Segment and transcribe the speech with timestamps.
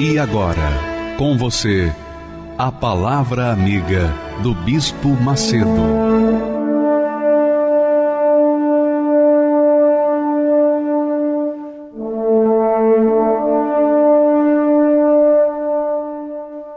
[0.00, 1.92] E agora, com você,
[2.56, 5.66] a Palavra Amiga do Bispo Macedo.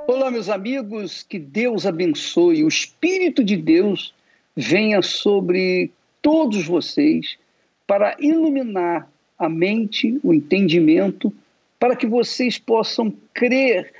[0.08, 4.16] Olá, meus amigos, que Deus abençoe, o Espírito de Deus
[4.56, 5.92] venha sobre
[6.24, 7.38] todos vocês
[7.86, 11.32] para iluminar a mente, o entendimento
[11.82, 13.92] para que vocês possam crer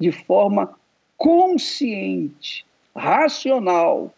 [0.00, 0.76] de forma
[1.16, 4.12] consciente, racional,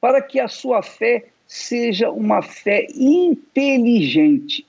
[0.00, 4.66] para que a sua fé seja uma fé inteligente,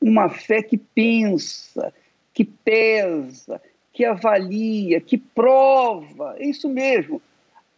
[0.00, 1.92] uma fé que pensa,
[2.32, 3.60] que pesa,
[3.92, 6.36] que avalia, que prova.
[6.38, 7.20] É isso mesmo.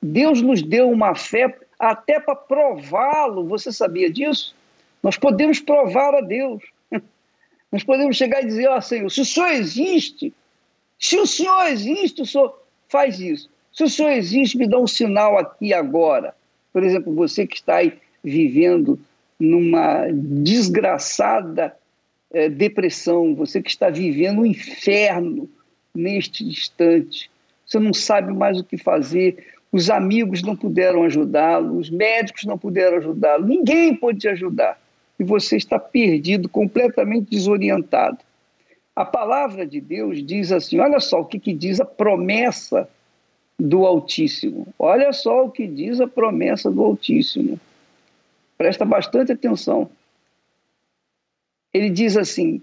[0.03, 3.49] Deus nos deu uma fé até para prová-lo.
[3.49, 4.55] Você sabia disso?
[5.03, 6.63] Nós podemos provar a Deus.
[7.71, 10.33] Nós podemos chegar e dizer, ó oh, Senhor, se o Senhor existe,
[10.99, 13.49] se o Senhor existe, o Senhor faz isso.
[13.73, 16.35] Se o Senhor existe, me dá um sinal aqui agora.
[16.73, 18.99] Por exemplo, você que está aí vivendo
[19.39, 21.75] numa desgraçada
[22.33, 25.49] é, depressão, você que está vivendo um inferno
[25.95, 27.31] neste instante,
[27.65, 32.59] você não sabe mais o que fazer, os amigos não puderam ajudá-lo, os médicos não
[32.59, 34.79] puderam ajudá-lo, ninguém pode te ajudar
[35.21, 38.19] e você está perdido, completamente desorientado.
[38.97, 42.89] A palavra de Deus diz assim: olha só o que, que diz a promessa
[43.59, 44.67] do Altíssimo.
[44.79, 47.61] Olha só o que diz a promessa do Altíssimo.
[48.57, 49.91] Presta bastante atenção.
[51.73, 52.63] Ele diz assim: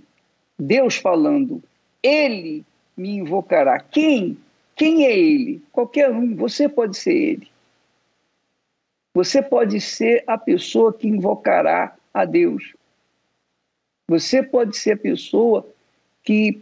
[0.58, 1.62] Deus falando,
[2.02, 2.66] Ele
[2.98, 3.80] me invocará.
[3.80, 4.36] Quem?
[4.76, 5.62] Quem é Ele?
[5.72, 7.48] Qualquer um, você pode ser Ele.
[9.14, 12.74] Você pode ser a pessoa que invocará a Deus.
[14.08, 15.68] Você pode ser a pessoa
[16.24, 16.62] que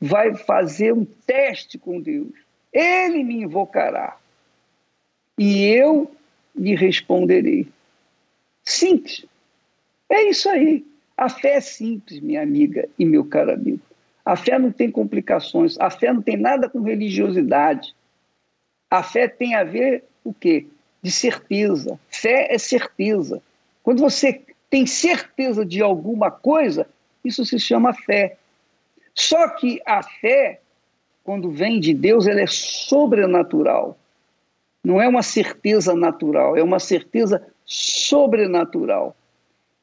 [0.00, 2.32] vai fazer um teste com Deus.
[2.72, 4.16] Ele me invocará
[5.38, 6.10] e eu
[6.54, 7.66] lhe responderei.
[8.64, 9.24] Simples.
[10.08, 10.84] É isso aí.
[11.16, 13.80] A fé é simples, minha amiga e meu caro amigo.
[14.24, 15.78] A fé não tem complicações.
[15.78, 17.94] A fé não tem nada com religiosidade.
[18.90, 20.66] A fé tem a ver o quê?
[21.02, 21.98] De certeza.
[22.08, 23.42] Fé é certeza.
[23.82, 26.86] Quando você tem certeza de alguma coisa,
[27.24, 28.36] isso se chama fé.
[29.14, 30.60] Só que a fé,
[31.24, 33.96] quando vem de Deus, ela é sobrenatural.
[34.84, 39.16] Não é uma certeza natural, é uma certeza sobrenatural.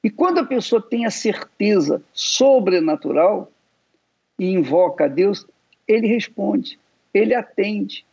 [0.04, 3.52] E quando a pessoa tem a certeza sobrenatural
[4.38, 5.46] e invoca a Deus,
[5.88, 6.80] ele responde,
[7.14, 8.06] ele atende.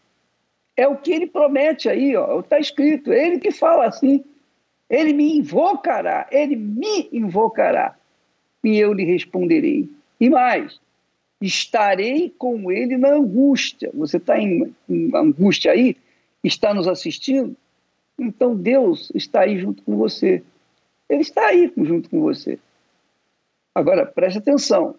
[0.76, 4.24] É o que ele promete aí, ó, está escrito, é ele que fala assim.
[4.90, 7.96] Ele me invocará, ele me invocará,
[8.64, 9.88] e eu lhe responderei.
[10.20, 10.80] E mais,
[11.40, 13.90] estarei com ele na angústia.
[13.94, 15.96] Você está em, em angústia aí?
[16.42, 17.56] Está nos assistindo?
[18.18, 20.42] Então Deus está aí junto com você.
[21.08, 22.58] Ele está aí junto com você.
[23.74, 24.96] Agora, preste atenção.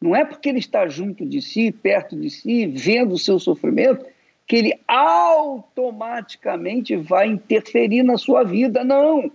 [0.00, 4.04] Não é porque ele está junto de si, perto de si, vendo o seu sofrimento,
[4.46, 8.84] que ele automaticamente vai interferir na sua vida.
[8.84, 9.30] Não.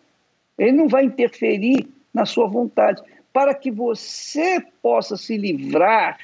[0.57, 3.03] Ele não vai interferir na sua vontade.
[3.33, 6.17] Para que você possa se livrar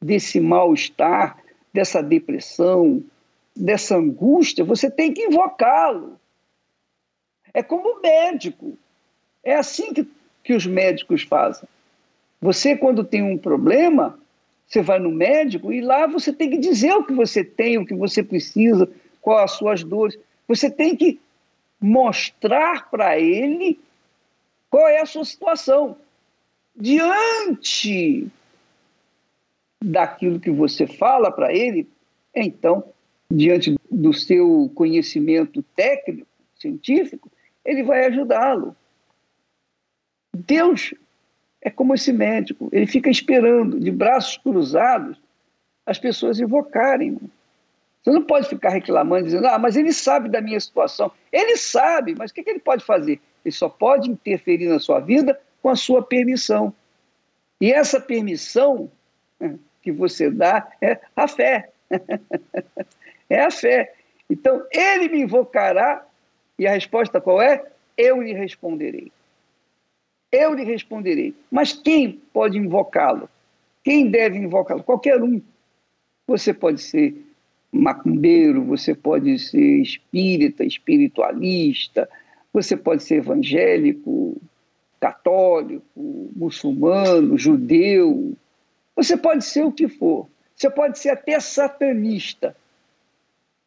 [0.00, 1.38] desse mal-estar,
[1.72, 3.02] dessa depressão,
[3.56, 6.20] dessa angústia, você tem que invocá-lo.
[7.52, 8.76] É como o médico.
[9.42, 10.06] É assim que,
[10.44, 11.68] que os médicos fazem.
[12.40, 14.19] Você, quando tem um problema,
[14.70, 17.84] você vai no médico e lá você tem que dizer o que você tem, o
[17.84, 18.88] que você precisa,
[19.20, 20.16] quais as suas dores.
[20.46, 21.20] Você tem que
[21.80, 23.80] mostrar para ele
[24.70, 25.96] qual é a sua situação.
[26.76, 28.28] Diante
[29.82, 31.88] daquilo que você fala para ele,
[32.32, 32.84] então,
[33.28, 37.28] diante do seu conhecimento técnico, científico,
[37.64, 38.76] ele vai ajudá-lo.
[40.32, 40.94] Deus
[41.62, 45.20] é como esse médico, ele fica esperando, de braços cruzados,
[45.84, 47.18] as pessoas invocarem.
[48.02, 51.12] Você não pode ficar reclamando, dizendo, ah, mas ele sabe da minha situação.
[51.30, 53.20] Ele sabe, mas o que, que ele pode fazer?
[53.44, 56.72] Ele só pode interferir na sua vida com a sua permissão.
[57.60, 58.90] E essa permissão
[59.82, 61.70] que você dá é a fé.
[63.28, 63.94] é a fé.
[64.30, 66.06] Então, ele me invocará,
[66.58, 67.64] e a resposta qual é?
[67.96, 69.12] Eu lhe responderei.
[70.30, 71.34] Eu lhe responderei.
[71.50, 73.28] Mas quem pode invocá-lo?
[73.82, 74.82] Quem deve invocá-lo?
[74.82, 75.40] Qualquer um.
[76.26, 77.14] Você pode ser
[77.72, 82.08] macumbeiro, você pode ser espírita, espiritualista,
[82.52, 84.40] você pode ser evangélico,
[85.00, 88.36] católico, muçulmano, judeu,
[89.00, 90.28] você pode ser o que for.
[90.54, 92.54] Você pode ser até satanista.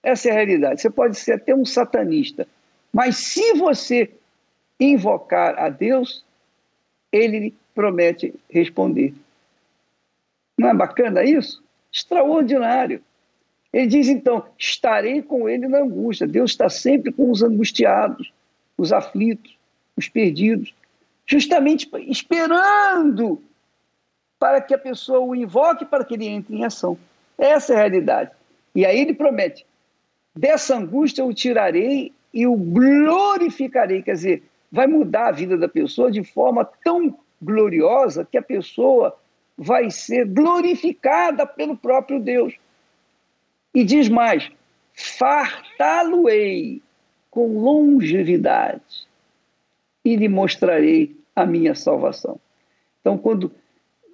[0.04, 0.80] Essa é a realidade.
[0.80, 2.48] Você pode ser até um satanista.
[2.94, 4.12] Mas se você
[4.80, 6.24] invocar a Deus,
[7.13, 9.13] ele promete responder.
[10.57, 11.63] Não é bacana isso?
[11.92, 13.01] Extraordinário.
[13.71, 16.27] Ele diz então: estarei com ele na angústia.
[16.27, 18.33] Deus está sempre com os angustiados,
[18.75, 19.56] os aflitos,
[19.95, 20.74] os perdidos,
[21.25, 23.42] justamente esperando
[24.39, 26.98] para que a pessoa o invoque, para que ele entre em ação.
[27.38, 28.31] Essa é a realidade.
[28.75, 29.66] E aí ele promete:
[30.36, 34.01] dessa angústia eu o tirarei e o glorificarei.
[34.01, 34.44] Quer dizer,
[34.74, 39.16] vai mudar a vida da pessoa de forma tão gloriosa que a pessoa
[39.56, 42.56] vai ser glorificada pelo próprio Deus.
[43.72, 44.52] E diz mais:
[44.96, 46.81] fartá-lo-ei
[47.30, 49.08] com longevidade
[50.04, 52.40] e lhe mostrarei a minha salvação.
[53.00, 53.52] Então, quando,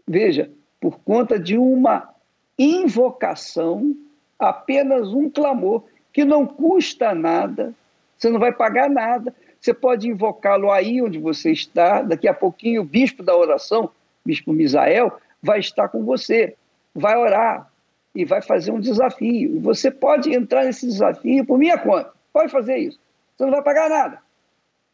[0.06, 0.52] veja,
[0.82, 2.14] por conta de uma
[2.58, 3.96] invocação,
[4.38, 7.74] apenas um clamor, que não custa nada,
[8.18, 12.82] você não vai pagar nada, você pode invocá-lo aí onde você está, daqui a pouquinho
[12.82, 13.90] o bispo da oração,
[14.26, 16.56] bispo Misael, vai estar com você,
[16.96, 17.70] vai orar
[18.16, 19.56] e vai fazer um desafio.
[19.56, 23.00] E você pode entrar nesse desafio por minha conta, pode fazer isso,
[23.36, 24.22] você não vai pagar nada.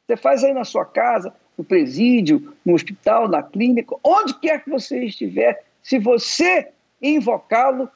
[0.06, 4.70] Você faz aí na sua casa, no presídio, no hospital, na clínica, onde quer que
[4.70, 6.70] você estiver, se você
[7.02, 7.90] invocá-lo,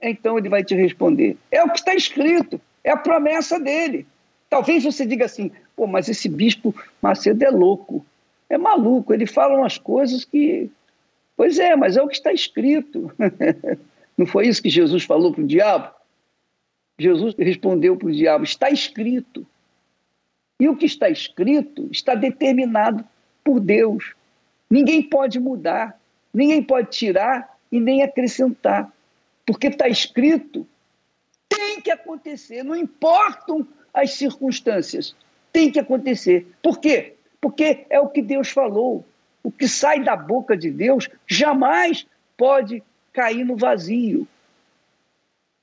[0.00, 1.36] então ele vai te responder.
[1.50, 4.06] É o que está escrito, é a promessa dele.
[4.54, 6.72] Talvez você diga assim, pô, mas esse bispo
[7.02, 8.06] Macedo é louco,
[8.48, 10.70] é maluco, ele fala umas coisas que.
[11.36, 13.10] Pois é, mas é o que está escrito.
[14.16, 15.92] Não foi isso que Jesus falou para o diabo?
[16.96, 19.44] Jesus respondeu para o diabo: está escrito.
[20.60, 23.04] E o que está escrito está determinado
[23.42, 24.14] por Deus.
[24.70, 26.00] Ninguém pode mudar,
[26.32, 28.88] ninguém pode tirar e nem acrescentar.
[29.44, 30.64] Porque está escrito,
[31.48, 35.14] tem que acontecer, não importam as circunstâncias.
[35.52, 36.46] Tem que acontecer.
[36.60, 37.14] Por quê?
[37.40, 39.04] Porque é o que Deus falou.
[39.42, 42.04] O que sai da boca de Deus jamais
[42.36, 42.82] pode
[43.12, 44.26] cair no vazio.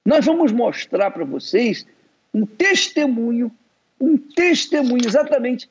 [0.06, 1.86] Nós vamos mostrar para vocês
[2.34, 3.52] um testemunho,
[4.00, 5.70] um testemunho exatamente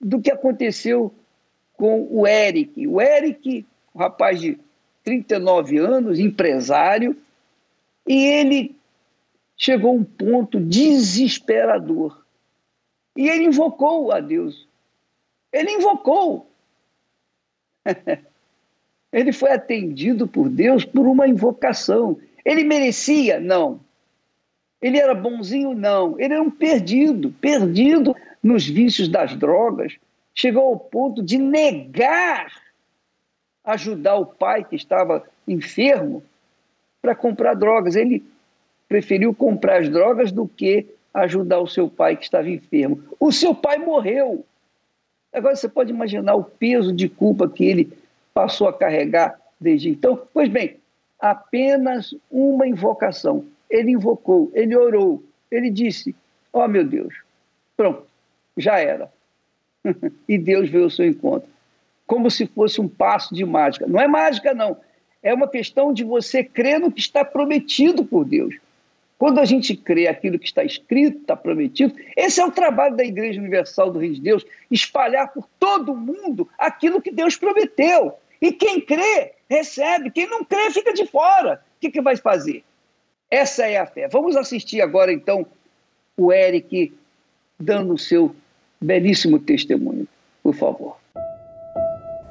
[0.00, 1.14] do que aconteceu
[1.74, 2.86] com o Eric.
[2.86, 3.64] O Eric,
[3.94, 4.58] um rapaz de
[5.04, 7.16] 39 anos, empresário,
[8.06, 8.76] e ele
[9.62, 12.20] chegou um ponto desesperador.
[13.16, 14.66] E ele invocou a Deus.
[15.52, 16.50] Ele invocou.
[19.12, 22.18] ele foi atendido por Deus por uma invocação.
[22.44, 23.38] Ele merecia?
[23.38, 23.78] Não.
[24.80, 25.74] Ele era bonzinho?
[25.74, 26.18] Não.
[26.18, 29.96] Ele era um perdido, perdido nos vícios das drogas.
[30.34, 32.50] Chegou ao ponto de negar
[33.62, 36.20] ajudar o pai que estava enfermo
[37.00, 37.94] para comprar drogas.
[37.94, 38.24] Ele
[38.92, 43.02] preferiu comprar as drogas do que ajudar o seu pai que estava enfermo.
[43.18, 44.44] O seu pai morreu.
[45.32, 47.90] Agora você pode imaginar o peso de culpa que ele
[48.34, 50.20] passou a carregar desde então.
[50.34, 50.76] Pois bem,
[51.18, 53.46] apenas uma invocação.
[53.70, 56.14] Ele invocou, ele orou, ele disse:
[56.52, 57.14] Ó oh, meu Deus,
[57.74, 58.04] pronto,
[58.58, 59.10] já era.
[60.28, 61.48] e Deus veio ao seu encontro.
[62.06, 63.86] Como se fosse um passo de mágica.
[63.86, 64.76] Não é mágica, não.
[65.22, 68.54] É uma questão de você crer no que está prometido por Deus.
[69.22, 73.04] Quando a gente crê aquilo que está escrito, está prometido, esse é o trabalho da
[73.04, 78.14] Igreja Universal do Reino de Deus, espalhar por todo mundo aquilo que Deus prometeu.
[78.40, 80.10] E quem crê, recebe.
[80.10, 81.62] Quem não crê, fica de fora.
[81.76, 82.64] O que, que vai fazer?
[83.30, 84.08] Essa é a fé.
[84.08, 85.46] Vamos assistir agora, então,
[86.16, 86.92] o Eric
[87.56, 88.34] dando o seu
[88.80, 90.08] belíssimo testemunho,
[90.42, 90.96] por favor.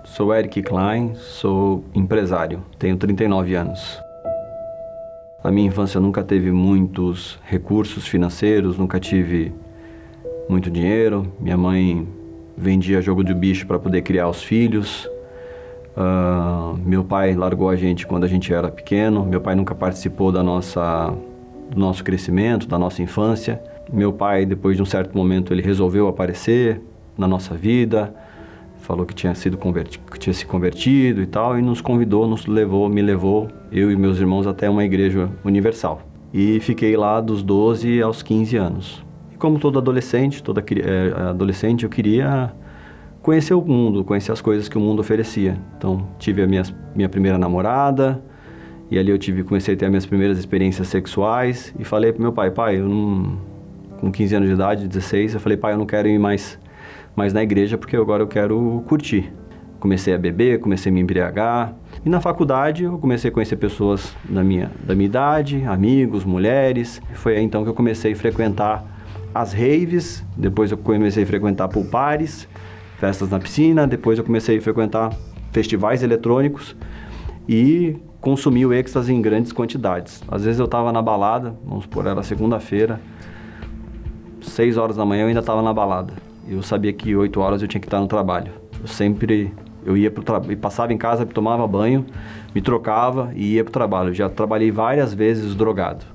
[0.03, 4.10] Sou Eric Klein, sou empresário, tenho 39 anos.
[5.43, 9.51] A minha infância nunca teve muitos recursos financeiros, nunca tive
[10.47, 11.33] muito dinheiro.
[11.39, 12.07] Minha mãe
[12.55, 15.09] vendia jogo de bicho para poder criar os filhos.
[15.97, 19.25] Uh, meu pai largou a gente quando a gente era pequeno.
[19.25, 21.11] Meu pai nunca participou da nossa,
[21.71, 23.59] do nosso crescimento, da nossa infância.
[23.91, 26.79] Meu pai, depois de um certo momento, ele resolveu aparecer
[27.17, 28.13] na nossa vida,
[28.81, 32.45] falou que tinha sido converti que tinha se convertido e tal, e nos convidou, nos
[32.45, 36.01] levou, me levou, eu e meus irmãos até uma igreja universal.
[36.33, 39.05] E fiquei lá dos 12 aos 15 anos.
[39.31, 42.53] E como todo adolescente, toda é, adolescente, eu queria
[43.21, 45.57] conhecer o mundo, conhecer as coisas que o mundo oferecia.
[45.77, 46.63] Então, tive a minha,
[46.95, 48.21] minha primeira namorada,
[48.89, 52.21] e ali eu tive, comecei a ter as minhas primeiras experiências sexuais, e falei pro
[52.21, 53.51] meu pai, pai, eu não...
[53.99, 56.59] Com 15 anos de idade, 16, eu falei, pai, eu não quero ir mais
[57.15, 59.31] mas na igreja porque agora eu quero curtir.
[59.79, 61.73] Comecei a beber, comecei a me embriagar.
[62.05, 67.01] E na faculdade eu comecei a conhecer pessoas da minha, da minha idade, amigos, mulheres.
[67.13, 68.85] Foi aí então que eu comecei a frequentar
[69.33, 72.47] as raves, depois eu comecei a frequentar pulpares,
[72.99, 75.11] festas na piscina, depois eu comecei a frequentar
[75.51, 76.75] festivais eletrônicos
[77.47, 80.21] e consumir o êxtase em grandes quantidades.
[80.27, 83.01] Às vezes eu estava na balada, vamos por era segunda-feira,
[84.41, 86.13] seis horas da manhã eu ainda estava na balada.
[86.47, 88.51] Eu sabia que 8 horas eu tinha que estar no trabalho.
[88.79, 89.53] Eu sempre
[89.85, 92.05] eu ia pro trabalho, passava em casa, tomava banho,
[92.53, 94.09] me trocava e ia para o trabalho.
[94.09, 96.05] Eu já trabalhei várias vezes drogado,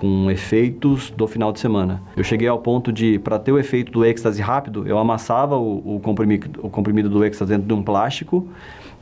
[0.00, 2.02] com efeitos do final de semana.
[2.16, 5.96] Eu cheguei ao ponto de, para ter o efeito do êxtase rápido, eu amassava o,
[5.96, 8.48] o, comprimido, o comprimido do êxtase dentro de um plástico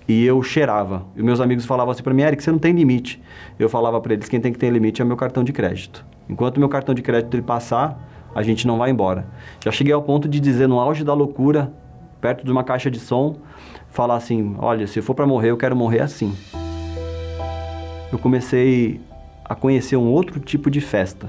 [0.09, 1.05] e eu cheirava.
[1.17, 3.23] E meus amigos falavam assim para mim, Eric, você não tem limite.
[3.59, 6.05] Eu falava para eles, quem tem que ter limite é meu cartão de crédito.
[6.29, 9.27] Enquanto meu cartão de crédito ele passar, a gente não vai embora.
[9.65, 11.73] Já cheguei ao ponto de dizer, no auge da loucura,
[12.21, 13.37] perto de uma caixa de som,
[13.91, 16.35] falar assim: olha, se for para morrer, eu quero morrer assim.
[18.13, 19.01] Eu comecei
[19.45, 21.29] a conhecer um outro tipo de festa,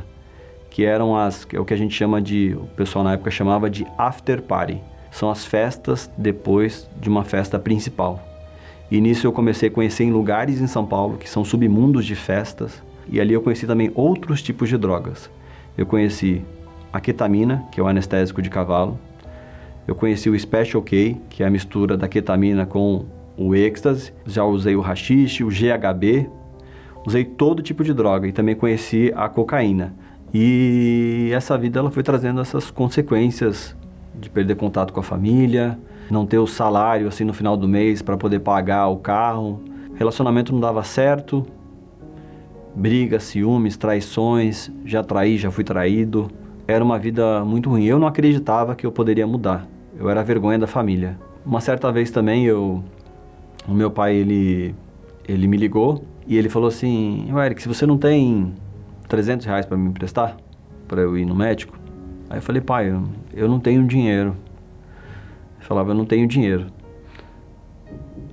[0.70, 3.70] que eram as, é o que a gente chama de, o pessoal na época chamava
[3.70, 4.82] de after party.
[5.12, 8.20] São as festas depois de uma festa principal.
[8.90, 12.16] E nisso eu comecei a conhecer em lugares em São Paulo que são submundos de
[12.16, 15.30] festas, e ali eu conheci também outros tipos de drogas.
[15.78, 16.44] Eu conheci
[16.94, 19.00] a ketamina, que é o anestésico de cavalo.
[19.88, 24.14] Eu conheci o Special K, que é a mistura da ketamina com o êxtase.
[24.28, 26.30] Já usei o rachixe, o GHB.
[27.06, 29.94] Usei todo tipo de droga e também conheci a cocaína.
[30.32, 33.76] E essa vida ela foi trazendo essas consequências
[34.16, 35.78] de perder contato com a família,
[36.10, 39.62] não ter o salário assim no final do mês para poder pagar o carro.
[39.96, 41.46] Relacionamento não dava certo.
[42.76, 46.32] Brigas, ciúmes, traições, já traí, já fui traído
[46.68, 47.86] era uma vida muito ruim.
[47.86, 49.68] Eu não acreditava que eu poderia mudar.
[49.98, 51.18] Eu era a vergonha da família.
[51.46, 52.84] Uma certa vez também eu
[53.68, 54.76] o meu pai ele
[55.28, 58.54] ele me ligou e ele falou assim: "Eric, se você não tem
[59.08, 60.38] 300 reais para me emprestar
[60.88, 61.78] para eu ir no médico?"
[62.30, 63.04] Aí eu falei: "Pai, eu,
[63.34, 64.36] eu não tenho dinheiro."
[65.58, 66.68] Ele falava: "Eu não tenho dinheiro."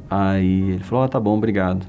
[0.09, 1.87] Aí ele falou: ah, tá bom, obrigado."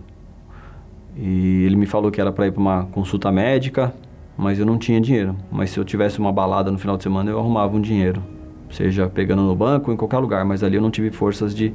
[1.15, 3.93] E ele me falou que era para ir para uma consulta médica
[4.41, 5.35] mas eu não tinha dinheiro.
[5.51, 8.23] Mas se eu tivesse uma balada no final de semana, eu arrumava um dinheiro,
[8.71, 11.71] seja pegando no banco ou em qualquer lugar, mas ali eu não tive forças de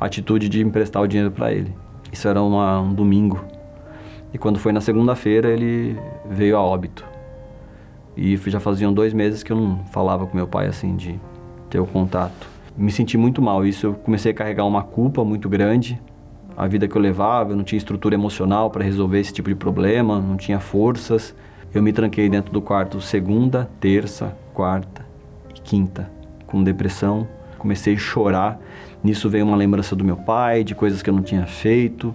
[0.00, 1.70] atitude de emprestar o dinheiro para ele.
[2.10, 3.44] Isso era uma, um domingo.
[4.32, 5.98] E quando foi na segunda-feira, ele
[6.30, 7.04] veio a óbito.
[8.16, 11.20] E já faziam dois meses que eu não falava com meu pai assim, de
[11.68, 12.48] ter o contato.
[12.74, 13.66] Me senti muito mal.
[13.66, 16.00] Isso eu comecei a carregar uma culpa muito grande.
[16.56, 19.54] A vida que eu levava, eu não tinha estrutura emocional para resolver esse tipo de
[19.54, 21.34] problema, não tinha forças.
[21.76, 25.04] Eu me tranquei dentro do quarto segunda, terça, quarta
[25.54, 26.10] e quinta,
[26.46, 27.28] com depressão.
[27.58, 28.58] Comecei a chorar.
[29.04, 32.14] Nisso veio uma lembrança do meu pai, de coisas que eu não tinha feito.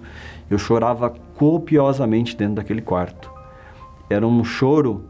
[0.50, 3.30] Eu chorava copiosamente dentro daquele quarto.
[4.10, 5.04] Era um choro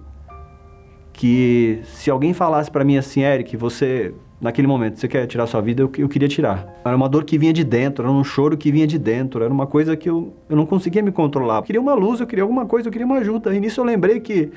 [1.15, 5.61] que se alguém falasse para mim assim, Eric, você naquele momento, você quer tirar sua
[5.61, 6.67] vida, eu, eu queria tirar.
[6.85, 9.55] Era uma dor que vinha de dentro, era um choro que vinha de dentro, era
[9.55, 11.59] uma coisa que eu, eu não conseguia me controlar.
[11.59, 13.55] Eu queria uma luz, eu queria alguma coisa, eu queria uma ajuda.
[13.55, 14.51] E nisso eu lembrei que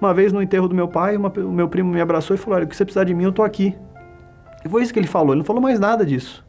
[0.00, 2.56] uma vez no enterro do meu pai, uma, o meu primo me abraçou e falou:
[2.56, 3.74] Olha, o que você precisar de mim, eu tô aqui.
[4.64, 6.46] E foi isso que ele falou, ele não falou mais nada disso.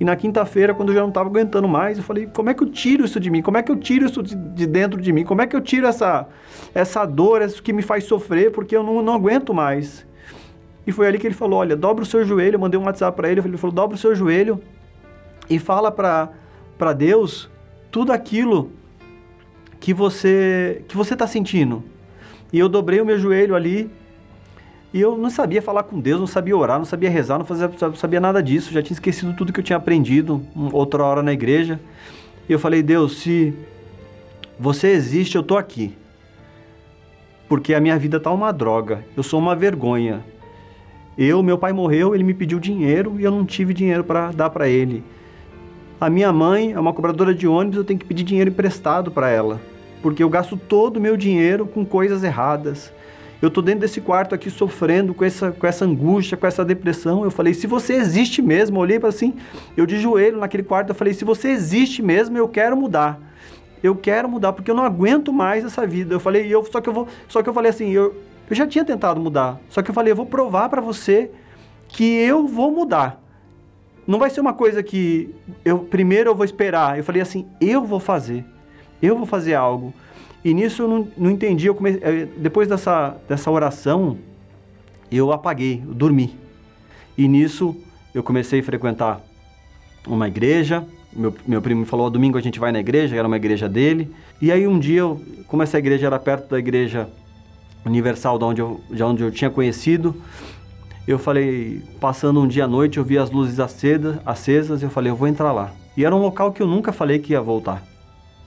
[0.00, 2.64] E na quinta-feira, quando eu já não estava aguentando mais, eu falei: como é que
[2.64, 3.40] eu tiro isso de mim?
[3.40, 5.22] Como é que eu tiro isso de, de, dentro de mim?
[5.22, 6.26] Como é que eu tiro essa,
[6.74, 10.04] essa dor, isso que me faz sofrer, porque eu não, não aguento mais?
[10.86, 12.56] E foi ali que ele falou: Olha, dobra o seu joelho.
[12.56, 13.40] Eu mandei um WhatsApp para ele.
[13.40, 14.60] Ele falou: Dobra o seu joelho
[15.48, 17.50] e fala para Deus
[17.90, 18.70] tudo aquilo
[19.80, 21.82] que você que você está sentindo.
[22.52, 23.90] E eu dobrei o meu joelho ali.
[24.92, 27.68] E eu não sabia falar com Deus, não sabia orar, não sabia rezar, não, fazia,
[27.68, 28.72] não sabia nada disso.
[28.72, 30.40] Já tinha esquecido tudo que eu tinha aprendido
[30.72, 31.80] outra hora na igreja.
[32.48, 33.52] E eu falei: Deus, se
[34.58, 35.96] você existe, eu tô aqui.
[37.48, 39.04] Porque a minha vida tá uma droga.
[39.16, 40.24] Eu sou uma vergonha.
[41.16, 44.50] Eu, meu pai morreu, ele me pediu dinheiro e eu não tive dinheiro para dar
[44.50, 45.04] para ele.
[46.00, 49.30] A minha mãe é uma cobradora de ônibus, eu tenho que pedir dinheiro emprestado para
[49.30, 49.60] ela,
[50.02, 52.92] porque eu gasto todo o meu dinheiro com coisas erradas.
[53.40, 57.24] Eu tô dentro desse quarto aqui sofrendo com essa, com essa angústia, com essa depressão.
[57.24, 59.34] Eu falei, se você existe mesmo, olhei para assim,
[59.76, 63.20] eu de joelho naquele quarto, eu falei, se você existe mesmo, eu quero mudar.
[63.82, 66.14] Eu quero mudar porque eu não aguento mais essa vida.
[66.14, 68.14] Eu falei, eu só que eu vou, só que eu falei assim, eu,
[68.48, 71.30] eu já tinha tentado mudar, só que eu falei, eu vou provar para você
[71.88, 73.22] que eu vou mudar.
[74.06, 75.34] Não vai ser uma coisa que
[75.64, 76.98] eu primeiro eu vou esperar.
[76.98, 78.44] Eu falei assim, eu vou fazer.
[79.00, 79.94] Eu vou fazer algo.
[80.44, 81.66] E nisso eu não, não entendi.
[81.66, 84.18] Eu comecei, eh, depois dessa, dessa oração,
[85.10, 86.36] eu apaguei, eu dormi.
[87.16, 87.74] E nisso
[88.14, 89.20] eu comecei a frequentar
[90.06, 90.86] uma igreja.
[91.10, 94.14] Meu, meu primo me falou: domingo a gente vai na igreja, era uma igreja dele.
[94.40, 97.08] E aí um dia, eu, como essa igreja era perto da igreja
[97.84, 100.14] universal, de onde eu, de onde eu tinha conhecido,
[101.06, 105.10] eu falei, passando um dia à noite, eu vi as luzes acesas, acesas eu falei,
[105.12, 105.72] eu vou entrar lá.
[105.96, 107.82] E era um local que eu nunca falei que ia voltar.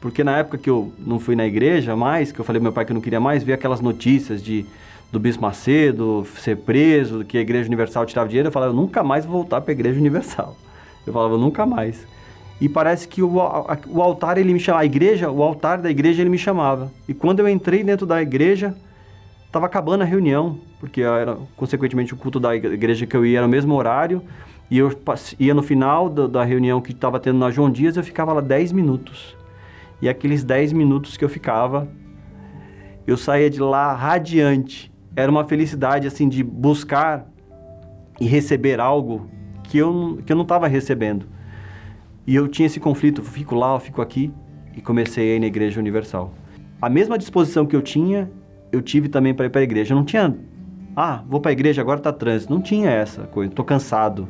[0.01, 2.85] Porque na época que eu não fui na igreja mais, que eu falei meu pai
[2.85, 4.65] que eu não queria mais, vi aquelas notícias de
[5.11, 9.03] do Bispo Macedo ser preso, que a Igreja Universal tirava dinheiro, eu falava, eu nunca
[9.03, 10.55] mais vou voltar para a Igreja Universal.
[11.05, 12.05] Eu falava, nunca mais.
[12.59, 16.21] E parece que o, o altar, ele me chamava, a igreja, o altar da igreja,
[16.21, 16.91] ele me chamava.
[17.07, 18.75] E quando eu entrei dentro da igreja,
[19.47, 23.47] estava acabando a reunião, porque era, consequentemente, o culto da igreja que eu ia era
[23.47, 24.21] o mesmo horário,
[24.69, 24.91] e eu
[25.39, 28.41] ia no final da, da reunião que estava tendo na João Dias, eu ficava lá
[28.41, 29.35] 10 minutos.
[30.01, 31.87] E aqueles 10 minutos que eu ficava,
[33.07, 34.91] eu saía de lá radiante.
[35.15, 37.25] Era uma felicidade, assim, de buscar
[38.19, 39.29] e receber algo
[39.63, 41.25] que eu, que eu não estava recebendo.
[42.27, 44.31] E eu tinha esse conflito, fico lá, fico aqui,
[44.75, 46.33] e comecei a ir na Igreja Universal.
[46.81, 48.29] A mesma disposição que eu tinha,
[48.71, 49.93] eu tive também para ir para a igreja.
[49.93, 50.35] Eu não tinha,
[50.95, 52.53] ah, vou para a igreja, agora está trânsito.
[52.53, 54.27] Não tinha essa coisa, estou cansado.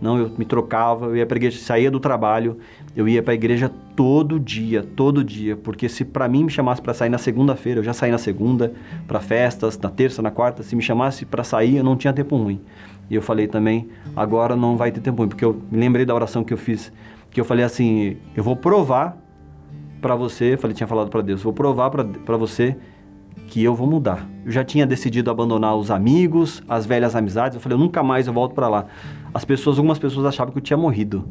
[0.00, 2.58] Não, eu me trocava, eu ia para a igreja, saía do trabalho,
[2.94, 6.82] eu ia para a igreja todo dia, todo dia, porque se para mim me chamasse
[6.82, 8.74] para sair na segunda-feira, eu já saí na segunda,
[9.08, 12.36] para festas, na terça, na quarta, se me chamasse para sair, eu não tinha tempo
[12.36, 12.60] ruim.
[13.08, 16.14] E eu falei também, agora não vai ter tempo ruim, porque eu me lembrei da
[16.14, 16.92] oração que eu fiz,
[17.30, 19.16] que eu falei assim, eu vou provar
[20.02, 22.76] para você, falei, tinha falado para Deus, vou provar para você
[23.46, 24.26] que eu vou mudar.
[24.44, 27.54] Eu já tinha decidido abandonar os amigos, as velhas amizades.
[27.56, 28.86] Eu falei, eu nunca mais eu volto para lá.
[29.32, 31.28] As pessoas, algumas pessoas achavam que eu tinha morrido,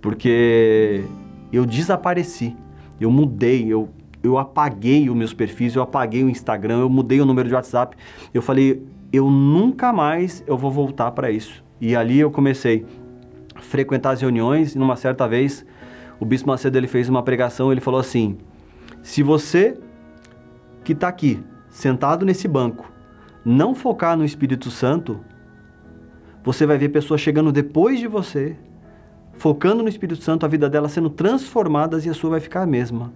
[0.00, 1.04] porque
[1.52, 2.56] eu desapareci.
[3.00, 3.88] Eu mudei, eu
[4.22, 7.96] eu apaguei os meus perfis, eu apaguei o Instagram, eu mudei o número de WhatsApp.
[8.32, 11.64] Eu falei, eu nunca mais eu vou voltar para isso.
[11.80, 12.86] E ali eu comecei
[13.54, 15.66] a frequentar as reuniões e numa certa vez
[16.20, 18.38] o Bispo Macedo ele fez uma pregação, ele falou assim:
[19.02, 19.76] "Se você
[20.84, 21.42] que está aqui
[21.72, 22.92] sentado nesse banco,
[23.44, 25.18] não focar no Espírito Santo,
[26.44, 28.56] você vai ver pessoas chegando depois de você,
[29.38, 32.66] focando no Espírito Santo, a vida dela sendo transformadas e a sua vai ficar a
[32.66, 33.12] mesma.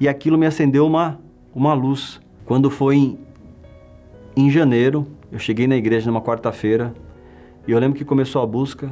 [0.00, 1.20] E aquilo me acendeu uma,
[1.54, 2.20] uma luz.
[2.44, 3.18] Quando foi em,
[4.36, 6.92] em janeiro, eu cheguei na igreja numa quarta-feira
[7.66, 8.90] e eu lembro que começou a busca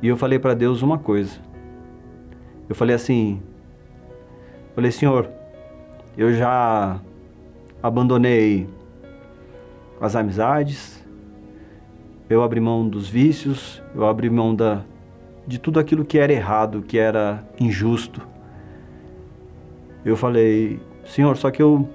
[0.00, 1.38] e eu falei para Deus uma coisa.
[2.68, 3.42] Eu falei assim,
[4.74, 5.28] falei, Senhor,
[6.16, 7.00] eu já
[7.82, 8.68] abandonei
[10.00, 11.02] as amizades,
[12.30, 14.82] eu abri mão dos vícios, eu abri mão da,
[15.46, 18.26] de tudo aquilo que era errado, que era injusto.
[20.04, 21.88] Eu falei, Senhor, só que eu,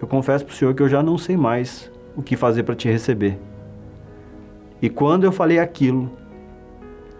[0.00, 2.74] eu confesso para o Senhor que eu já não sei mais o que fazer para
[2.74, 3.38] te receber.
[4.80, 6.10] E quando eu falei aquilo,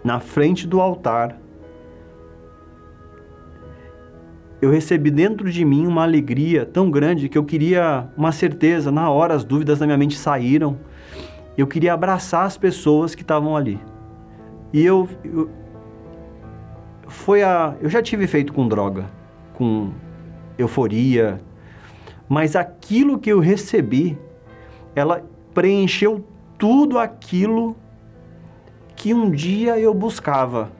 [0.03, 1.37] na frente do altar,
[4.61, 8.91] eu recebi dentro de mim uma alegria tão grande que eu queria uma certeza.
[8.91, 10.77] Na hora, as dúvidas na minha mente saíram.
[11.57, 13.79] Eu queria abraçar as pessoas que estavam ali.
[14.71, 15.49] E eu, eu
[17.07, 19.05] foi a, eu já tive feito com droga,
[19.53, 19.91] com
[20.57, 21.41] euforia,
[22.29, 24.17] mas aquilo que eu recebi,
[24.95, 25.21] ela
[25.53, 26.25] preencheu
[26.57, 27.75] tudo aquilo
[28.95, 30.71] que um dia eu buscava.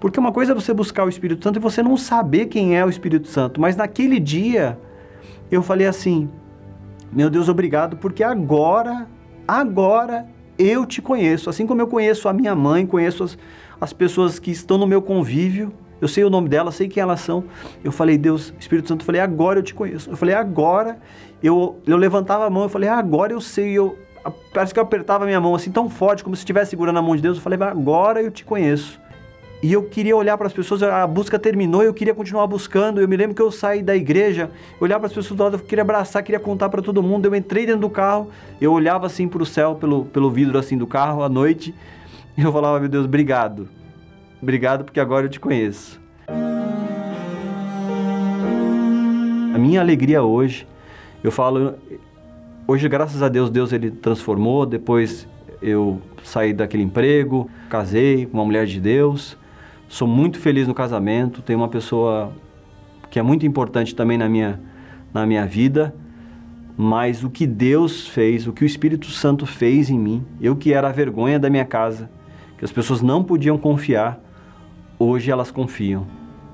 [0.00, 2.84] Porque uma coisa é você buscar o Espírito Santo e você não saber quem é
[2.84, 3.60] o Espírito Santo.
[3.60, 4.78] Mas naquele dia
[5.50, 6.28] eu falei assim:
[7.12, 9.06] Meu Deus, obrigado, porque agora,
[9.46, 10.26] agora
[10.58, 11.50] eu te conheço.
[11.50, 13.38] Assim como eu conheço a minha mãe, conheço as,
[13.80, 15.72] as pessoas que estão no meu convívio.
[16.00, 17.44] Eu sei o nome delas, sei quem elas são.
[17.84, 20.08] Eu falei, Deus, Espírito Santo, eu falei, agora eu te conheço.
[20.08, 20.98] Eu falei, agora.
[21.42, 23.72] Eu, eu levantava a mão, eu falei, agora eu sei.
[23.72, 23.98] Eu,
[24.52, 27.02] parece que eu apertava a minha mão assim tão forte, como se estivesse segurando a
[27.02, 27.36] mão de Deus.
[27.36, 28.98] Eu falei, agora eu te conheço.
[29.62, 33.00] E eu queria olhar para as pessoas, a busca terminou, eu queria continuar buscando.
[33.00, 35.60] Eu me lembro que eu saí da igreja, olhava para as pessoas do lado, eu
[35.60, 37.26] queria abraçar, queria contar para todo mundo.
[37.26, 40.78] Eu entrei dentro do carro, eu olhava assim para o céu, pelo, pelo vidro assim
[40.78, 41.74] do carro à noite,
[42.38, 43.68] e eu falava: Meu Deus, obrigado.
[44.40, 46.00] Obrigado porque agora eu te conheço.
[49.54, 50.66] A minha alegria hoje,
[51.22, 51.74] eu falo,
[52.70, 54.64] Hoje, graças a Deus, Deus ele transformou.
[54.64, 55.26] Depois
[55.60, 59.36] eu saí daquele emprego, casei com uma mulher de Deus.
[59.90, 61.42] Sou muito feliz no casamento.
[61.42, 62.32] Tenho uma pessoa
[63.10, 64.60] que é muito importante também na minha,
[65.12, 65.92] na minha vida.
[66.76, 70.72] Mas o que Deus fez, o que o Espírito Santo fez em mim, eu que
[70.72, 72.08] era a vergonha da minha casa,
[72.56, 74.20] que as pessoas não podiam confiar,
[74.96, 76.06] hoje elas confiam.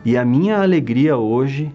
[0.03, 1.71] E a minha alegria hoje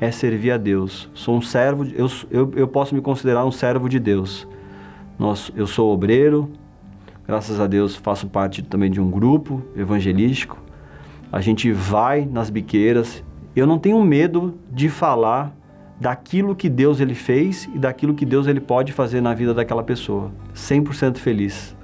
[0.00, 1.10] é servir a Deus.
[1.12, 4.48] Sou um servo, eu, eu, eu posso me considerar um servo de Deus.
[5.18, 6.50] Nós, eu sou obreiro,
[7.26, 10.71] graças a Deus faço parte também de um grupo evangelístico.
[11.32, 13.24] A gente vai nas biqueiras.
[13.56, 15.56] Eu não tenho medo de falar
[15.98, 19.82] daquilo que Deus ele fez e daquilo que Deus ele pode fazer na vida daquela
[19.82, 20.30] pessoa.
[20.54, 21.74] 100% feliz.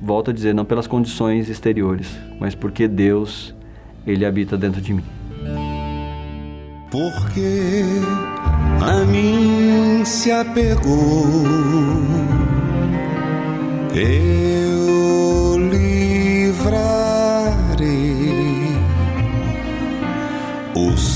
[0.00, 3.54] Volto a dizer, não pelas condições exteriores, mas porque Deus
[4.06, 5.04] ele habita dentro de mim
[6.90, 7.82] porque
[8.80, 11.44] a mim se apegou.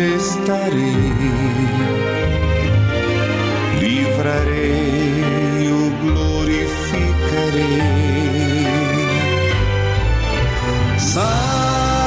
[0.00, 1.12] estarei,
[3.78, 7.80] livrarei, o glorificarei.
[10.98, 12.00] Saciá-lo-ei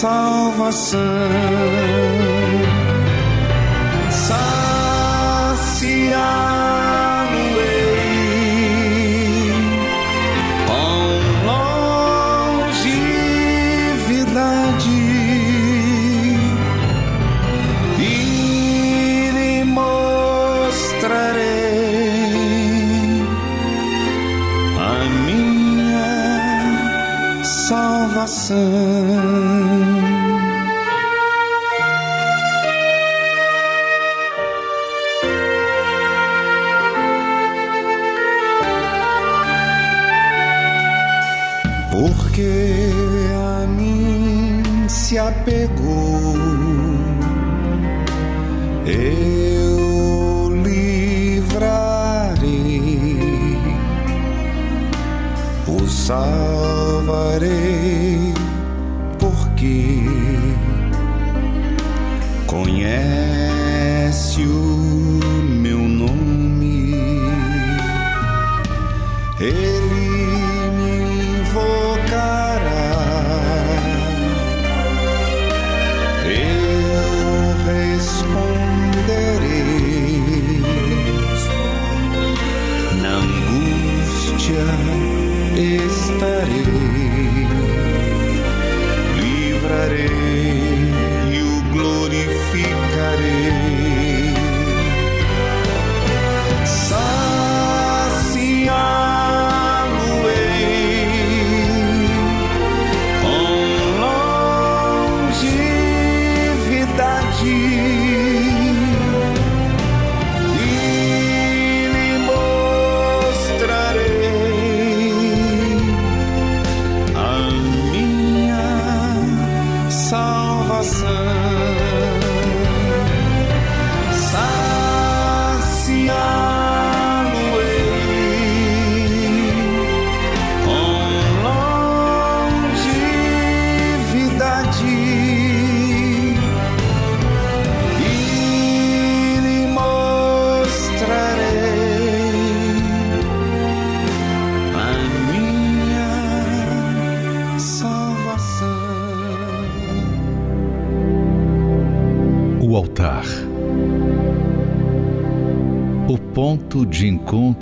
[0.00, 1.89] salvação.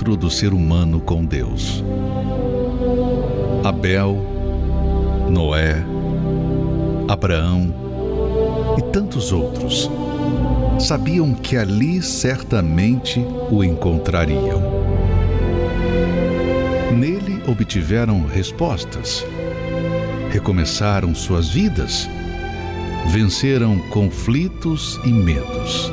[0.08, 1.84] Encontro do ser humano com Deus.
[3.62, 4.16] Abel,
[5.28, 5.84] Noé,
[7.06, 7.74] Abraão,
[8.78, 9.90] e tantos outros
[10.78, 14.62] sabiam que ali certamente o encontrariam.
[16.96, 19.26] Nele obtiveram respostas,
[20.30, 22.08] recomeçaram suas vidas,
[23.08, 25.92] venceram conflitos e medos,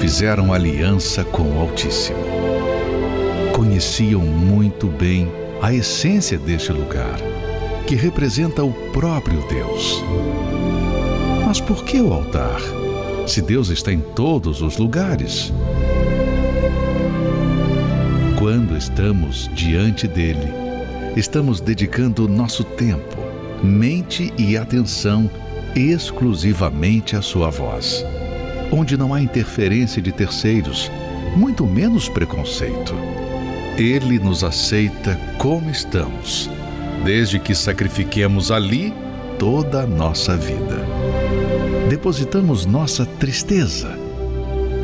[0.00, 2.33] fizeram aliança com o Altíssimo.
[3.54, 5.30] Conheciam muito bem
[5.62, 7.16] a essência deste lugar,
[7.86, 10.02] que representa o próprio Deus.
[11.46, 12.60] Mas por que o altar?
[13.26, 15.52] se Deus está em todos os lugares?
[18.38, 20.52] Quando estamos diante dele,
[21.16, 23.16] estamos dedicando nosso tempo,
[23.62, 25.30] mente e atenção
[25.74, 28.04] exclusivamente à sua voz,
[28.70, 30.90] onde não há interferência de terceiros,
[31.36, 32.94] muito menos preconceito.
[33.76, 36.50] Ele nos aceita como estamos,
[37.04, 38.92] desde que sacrifiquemos ali
[39.38, 40.84] toda a nossa vida
[41.88, 43.96] depositamos nossa tristeza.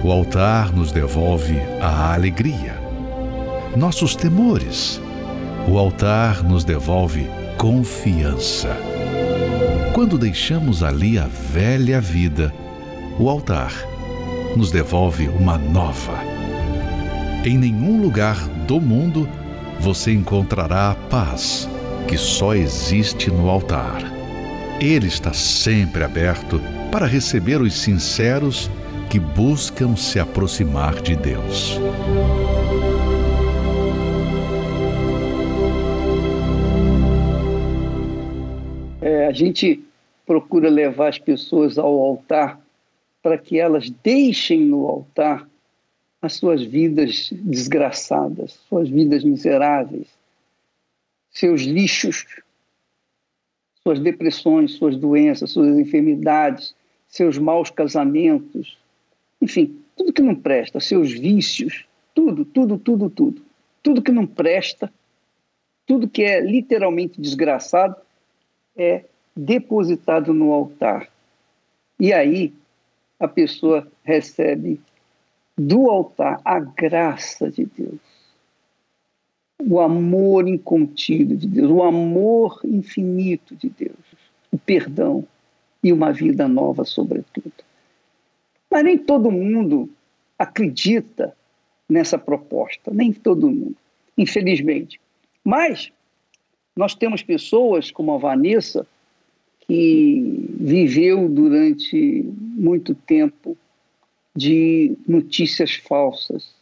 [0.05, 2.79] O altar nos devolve a alegria.
[3.77, 5.01] Nossos temores.
[5.69, 8.77] O altar nos devolve confiança.
[9.93, 12.55] Quando deixamos ali a velha vida,
[13.19, 13.73] o altar
[14.57, 16.30] nos devolve uma nova.
[17.43, 19.27] Em nenhum lugar do mundo
[19.81, 21.67] você encontrará a paz
[22.07, 24.03] que só existe no altar.
[24.79, 26.61] Ele está sempre aberto
[26.93, 28.71] para receber os sinceros
[29.09, 31.81] que buscam se aproximar de Deus.
[39.01, 39.83] É, a gente
[40.27, 42.61] procura levar as pessoas ao altar
[43.23, 45.50] para que elas deixem no altar
[46.23, 50.09] as suas vidas desgraçadas, suas vidas miseráveis,
[51.31, 52.27] seus lixos,
[53.83, 56.75] suas depressões, suas doenças, suas enfermidades,
[57.09, 58.79] seus maus casamentos,
[59.41, 63.43] enfim, tudo que não presta, seus vícios, tudo, tudo, tudo, tudo.
[63.83, 64.93] Tudo que não presta,
[65.87, 67.97] tudo que é literalmente desgraçado,
[68.77, 69.05] é
[69.35, 71.09] depositado no altar.
[71.99, 72.53] E aí
[73.19, 74.79] a pessoa recebe
[75.57, 78.01] do altar a graça de Deus,
[79.63, 83.95] o amor incontido de Deus, o amor infinito de Deus,
[84.51, 85.27] o perdão,
[85.83, 87.53] e uma vida nova, sobretudo.
[88.71, 89.89] Mas nem todo mundo
[90.39, 91.35] acredita
[91.89, 93.77] nessa proposta, nem todo mundo,
[94.17, 95.01] infelizmente.
[95.45, 95.93] Mas
[96.77, 98.87] nós temos pessoas como a Vanessa,
[99.67, 103.57] que viveu durante muito tempo
[104.41, 106.55] de notícias falsas.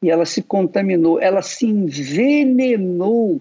[0.00, 3.40] E ela se contaminou, ela se envenenou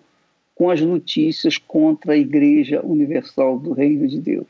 [0.56, 4.48] com as notícias contra a Igreja Universal do Reino de Deus.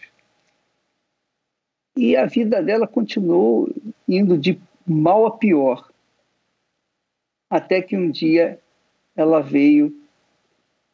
[1.97, 3.69] E a vida dela continuou
[4.07, 5.91] indo de mal a pior.
[7.49, 8.57] Até que um dia
[9.15, 9.93] ela veio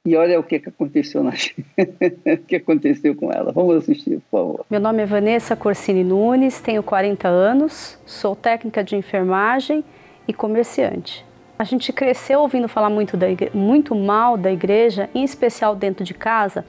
[0.06, 3.52] e olha o que, aconteceu na o que aconteceu com ela.
[3.52, 4.66] Vamos assistir, por favor.
[4.70, 9.84] Meu nome é Vanessa Corsini Nunes, tenho 40 anos, sou técnica de enfermagem
[10.28, 11.26] e comerciante.
[11.58, 16.14] A gente cresceu ouvindo falar muito, da muito mal da igreja, em especial dentro de
[16.14, 16.66] casa,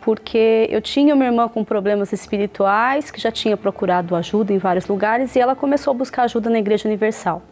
[0.00, 4.86] porque eu tinha uma irmã com problemas espirituais, que já tinha procurado ajuda em vários
[4.86, 7.42] lugares, e ela começou a buscar ajuda na Igreja Universal.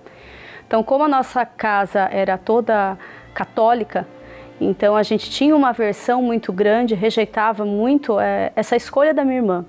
[0.67, 2.97] Então, como a nossa casa era toda
[3.35, 4.07] católica,
[4.61, 9.39] então a gente tinha uma aversão muito grande, rejeitava muito é, essa escolha da minha
[9.39, 9.65] irmã.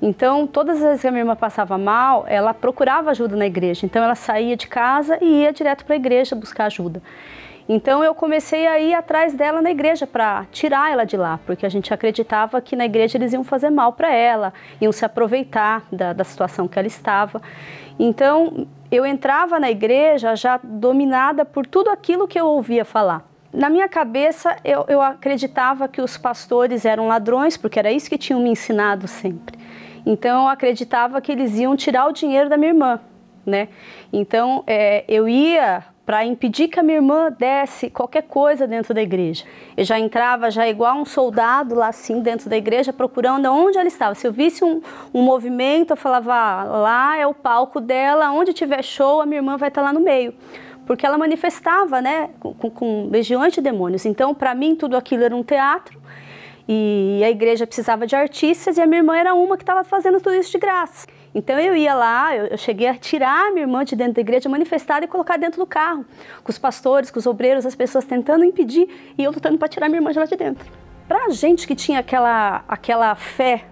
[0.00, 3.84] Então, todas as vezes que a minha irmã passava mal, ela procurava ajuda na igreja.
[3.84, 7.02] Então, ela saía de casa e ia direto para a igreja buscar ajuda.
[7.68, 11.66] Então eu comecei a ir atrás dela na igreja para tirar ela de lá, porque
[11.66, 15.86] a gente acreditava que na igreja eles iam fazer mal para ela, iam se aproveitar
[15.92, 17.42] da, da situação que ela estava.
[17.98, 23.22] Então eu entrava na igreja já dominada por tudo aquilo que eu ouvia falar.
[23.52, 28.18] Na minha cabeça, eu, eu acreditava que os pastores eram ladrões, porque era isso que
[28.18, 29.58] tinham me ensinado sempre.
[30.04, 33.00] Então eu acreditava que eles iam tirar o dinheiro da minha irmã,
[33.44, 33.68] né?
[34.12, 39.02] Então é, eu ia para impedir que a minha irmã desse qualquer coisa dentro da
[39.02, 39.44] igreja.
[39.76, 43.86] Eu já entrava já igual um soldado lá assim dentro da igreja procurando onde ela
[43.86, 44.14] estava.
[44.14, 44.80] Se eu visse um,
[45.12, 49.40] um movimento, eu falava, ah, lá é o palco dela, onde tiver show, a minha
[49.40, 50.32] irmã vai estar lá no meio.
[50.88, 54.06] Porque ela manifestava, né, com, com legiões de demônios.
[54.06, 56.00] Então, para mim, tudo aquilo era um teatro
[56.66, 60.20] e a igreja precisava de artistas e a minha irmã era uma que estava fazendo
[60.20, 61.06] tudo isso de graça.
[61.34, 64.20] Então eu ia lá, eu, eu cheguei a tirar a minha irmã de dentro da
[64.20, 66.04] igreja, manifestada e colocar dentro do carro,
[66.42, 69.86] com os pastores, com os obreiros, as pessoas tentando impedir e eu lutando para tirar
[69.86, 70.70] a minha irmã de lá de dentro.
[71.06, 73.64] Para a gente que tinha aquela, aquela fé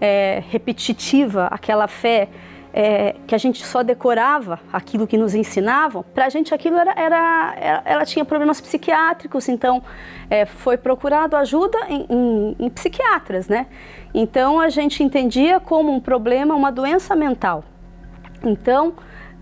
[0.00, 2.28] é, repetitiva, aquela fé
[2.72, 6.92] é, que a gente só decorava aquilo que nos ensinavam, para a gente aquilo era,
[6.96, 9.82] era, ela tinha problemas psiquiátricos, então
[10.28, 13.66] é, foi procurado ajuda em, em, em, psiquiatras, né?
[14.14, 17.64] Então a gente entendia como um problema, uma doença mental.
[18.42, 18.94] Então,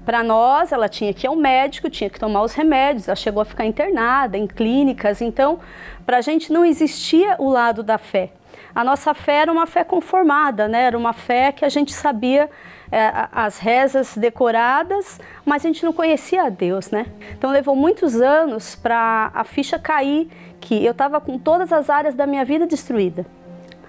[0.04, 3.42] para nós, ela tinha que ir ao médico, tinha que tomar os remédios, ela chegou
[3.42, 5.58] a ficar internada em clínicas, então
[6.06, 8.30] para a gente não existia o lado da fé.
[8.74, 10.82] A nossa fé era uma fé conformada, né?
[10.82, 12.48] Era uma fé que a gente sabia
[12.90, 17.06] as rezas decoradas, mas a gente não conhecia a Deus, né?
[17.36, 20.28] Então levou muitos anos para a ficha cair
[20.60, 23.26] que eu estava com todas as áreas da minha vida destruída.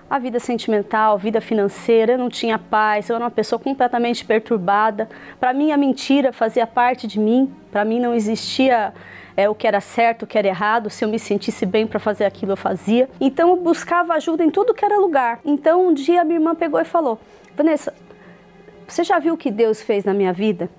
[0.10, 4.24] A vida sentimental, a vida financeira, eu não tinha paz, eu era uma pessoa completamente
[4.24, 5.10] perturbada.
[5.40, 8.94] Para mim, a mentira fazia parte de mim, para mim não existia
[9.36, 12.00] é, o que era certo, o que era errado, se eu me sentisse bem para
[12.00, 13.10] fazer aquilo, eu fazia.
[13.20, 15.40] Então, eu buscava ajuda em tudo que era lugar.
[15.44, 17.20] Então, um dia, a minha irmã pegou e falou:
[17.56, 17.94] Vanessa,
[18.88, 20.70] você já viu o que Deus fez na minha vida?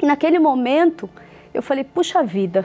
[0.00, 1.08] E naquele momento
[1.52, 2.64] eu falei: puxa vida,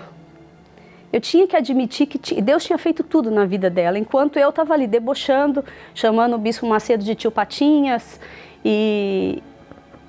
[1.12, 4.74] eu tinha que admitir que Deus tinha feito tudo na vida dela, enquanto eu estava
[4.74, 8.19] ali debochando, chamando o bispo Macedo de tio Patinhas.
[8.63, 9.41] E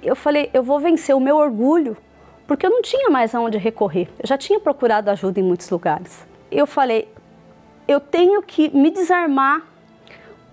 [0.03, 1.97] eu falei: eu vou vencer o meu orgulho,
[2.47, 4.09] porque eu não tinha mais aonde recorrer.
[4.19, 6.27] Eu já tinha procurado ajuda em muitos lugares.
[6.51, 7.09] Eu falei:
[7.89, 9.72] eu tenho que me desarmar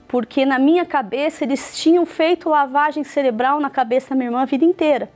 [0.09, 4.45] porque na minha cabeça eles tinham feito lavagem cerebral na cabeça da minha irmã a
[4.45, 5.07] vida inteira.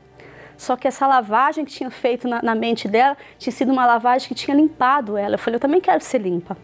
[0.56, 4.28] Só que essa lavagem que tinham feito na, na, mente dela tinha sido uma lavagem
[4.28, 5.34] que tinha limpado ela.
[5.34, 6.56] Eu falei, eu também quero ser limpa.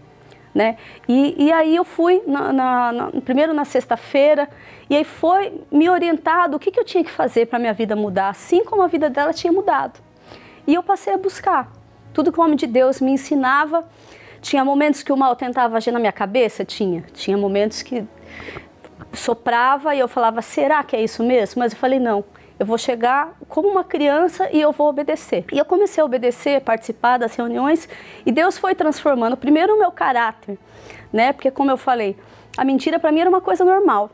[0.54, 0.78] Né?
[1.08, 4.48] E, e aí eu fui, na, na, na, primeiro na sexta-feira,
[4.88, 7.96] e aí foi me orientado o que, que eu tinha que fazer para minha vida
[7.96, 10.00] mudar, assim como a vida dela tinha mudado.
[10.68, 11.72] E eu passei a buscar.
[12.14, 13.88] Tudo que o homem de Deus me ensinava,
[14.42, 16.64] tinha momentos que o mal tentava agir na minha cabeça?
[16.64, 17.04] Tinha.
[17.14, 18.04] Tinha momentos que
[19.14, 21.60] soprava e eu falava, será que é isso mesmo?
[21.60, 22.24] Mas eu falei, não,
[22.60, 25.46] eu vou chegar como uma criança e eu vou obedecer.
[25.52, 27.88] E eu comecei a obedecer, participar das reuniões
[28.26, 30.58] e Deus foi transformando primeiro o meu caráter,
[31.12, 31.34] né?
[31.34, 32.18] Porque como eu falei,
[32.58, 34.12] a mentira para mim era uma coisa normal.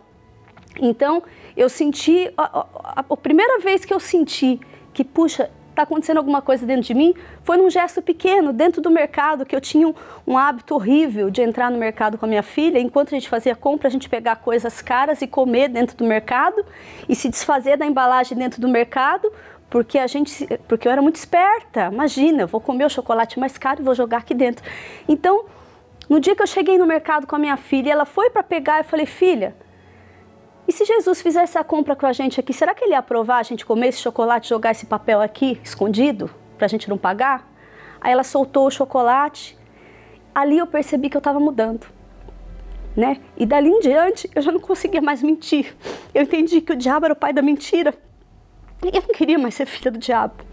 [0.79, 1.23] Então,
[1.55, 2.65] eu senti a, a,
[2.99, 4.59] a, a primeira vez que eu senti
[4.93, 8.89] que, puxa, está acontecendo alguma coisa dentro de mim, foi num gesto pequeno, dentro do
[8.89, 9.93] mercado, que eu tinha um,
[10.25, 12.79] um, hábito horrível de entrar no mercado com a minha filha.
[12.79, 16.65] Enquanto a gente fazia compra, a gente pegar coisas caras e comer dentro do mercado
[17.07, 19.31] e se desfazer da embalagem dentro do mercado,
[19.69, 21.89] porque a gente, porque eu era muito esperta.
[21.91, 24.65] Imagina, eu vou comer o chocolate mais caro e vou jogar aqui dentro.
[25.07, 25.45] Então,
[26.09, 28.79] no dia que eu cheguei no mercado com a minha filha, ela foi para pegar,
[28.79, 29.55] eu falei: "Filha,
[30.67, 33.37] e se Jesus fizesse a compra com a gente aqui, será que ele ia aprovar
[33.37, 37.47] a gente comer esse chocolate, jogar esse papel aqui escondido para a gente não pagar?
[38.01, 39.57] Aí ela soltou o chocolate.
[40.33, 41.87] Ali eu percebi que eu estava mudando.
[42.95, 43.19] Né?
[43.37, 45.75] E dali em diante eu já não conseguia mais mentir.
[46.13, 47.93] Eu entendi que o diabo era o pai da mentira.
[48.83, 50.43] E eu não queria mais ser filha do diabo.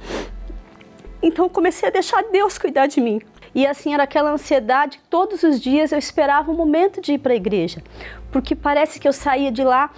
[1.23, 3.21] Então eu comecei a deixar Deus cuidar de mim.
[3.55, 7.35] E assim era aquela ansiedade, todos os dias eu esperava o momento de ir para
[7.35, 7.83] a igreja,
[8.33, 9.91] porque parece que eu saía de lá,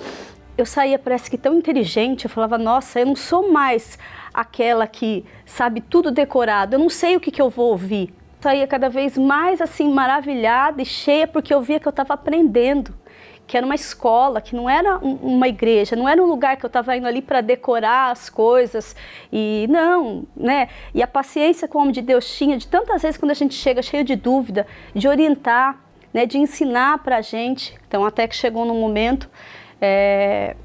[0.58, 3.98] eu saía parece que tão inteligente, eu falava, nossa, eu não sou mais
[4.32, 8.12] aquela que sabe tudo decorado, eu não sei o que, que eu vou ouvir.
[8.40, 12.92] Saía cada vez mais assim maravilhada e cheia porque eu via que eu estava aprendendo
[13.46, 16.64] que era uma escola, que não era um, uma igreja, não era um lugar que
[16.64, 18.96] eu estava indo ali para decorar as coisas
[19.32, 20.68] e não, né?
[20.94, 23.54] E a paciência que o homem de Deus tinha de tantas vezes quando a gente
[23.54, 25.83] chega cheio de dúvida, de orientar,
[26.14, 26.24] né?
[26.24, 27.74] De ensinar para a gente.
[27.88, 29.28] Então até que chegou num momento
[29.80, 30.56] é,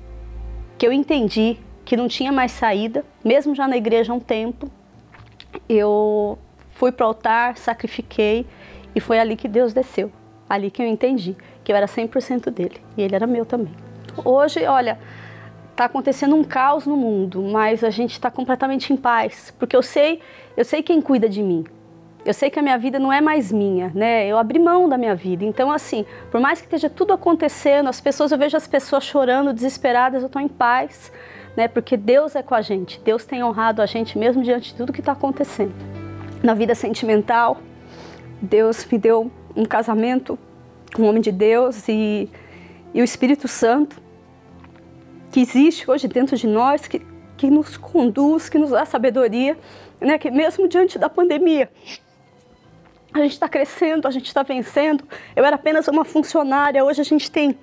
[0.78, 4.70] que eu entendi que não tinha mais saída, mesmo já na igreja há um tempo,
[5.68, 6.38] eu
[6.70, 8.46] fui para o altar, sacrifiquei
[8.96, 10.12] e foi ali que Deus desceu,
[10.48, 13.74] ali que eu entendi que eu era 100% dele e ele era meu também.
[14.24, 15.00] Hoje, olha,
[15.72, 19.82] está acontecendo um caos no mundo, mas a gente está completamente em paz, porque eu
[19.82, 20.20] sei,
[20.56, 21.64] eu sei quem cuida de mim.
[22.26, 24.28] Eu sei que a minha vida não é mais minha, né?
[24.28, 25.46] Eu abri mão da minha vida.
[25.46, 29.54] Então, assim, por mais que esteja tudo acontecendo, as pessoas, eu vejo as pessoas chorando,
[29.54, 31.12] desesperadas, eu estou em paz,
[31.56, 31.68] né?
[31.68, 33.00] Porque Deus é com a gente.
[33.04, 35.74] Deus tem honrado a gente mesmo diante de tudo que está acontecendo.
[36.44, 37.58] Na vida sentimental,
[38.42, 40.38] Deus me deu um casamento
[40.98, 42.30] um homem de Deus e,
[42.94, 44.02] e o Espírito Santo
[45.32, 47.06] que existe hoje dentro de nós, que,
[47.38, 49.58] que nos conduz, que nos dá sabedoria,
[50.02, 50.18] né?
[50.18, 51.70] que mesmo diante da pandemia,
[53.14, 55.04] a gente está crescendo, a gente está vencendo.
[55.36, 57.58] Eu era apenas uma funcionária, hoje a gente tem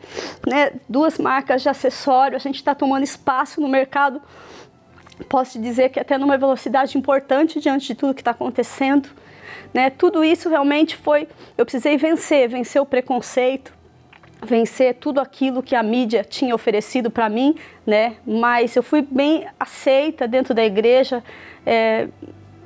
[0.47, 4.21] né, duas marcas de acessório, a gente está tomando espaço no mercado.
[5.29, 9.09] Posso te dizer que até numa velocidade importante diante de tudo que está acontecendo.
[9.73, 9.91] Né?
[9.91, 13.73] Tudo isso realmente foi, eu precisei vencer, vencer o preconceito,
[14.43, 18.17] vencer tudo aquilo que a mídia tinha oferecido para mim, né?
[18.27, 21.23] Mas eu fui bem aceita dentro da igreja.
[21.65, 22.09] É,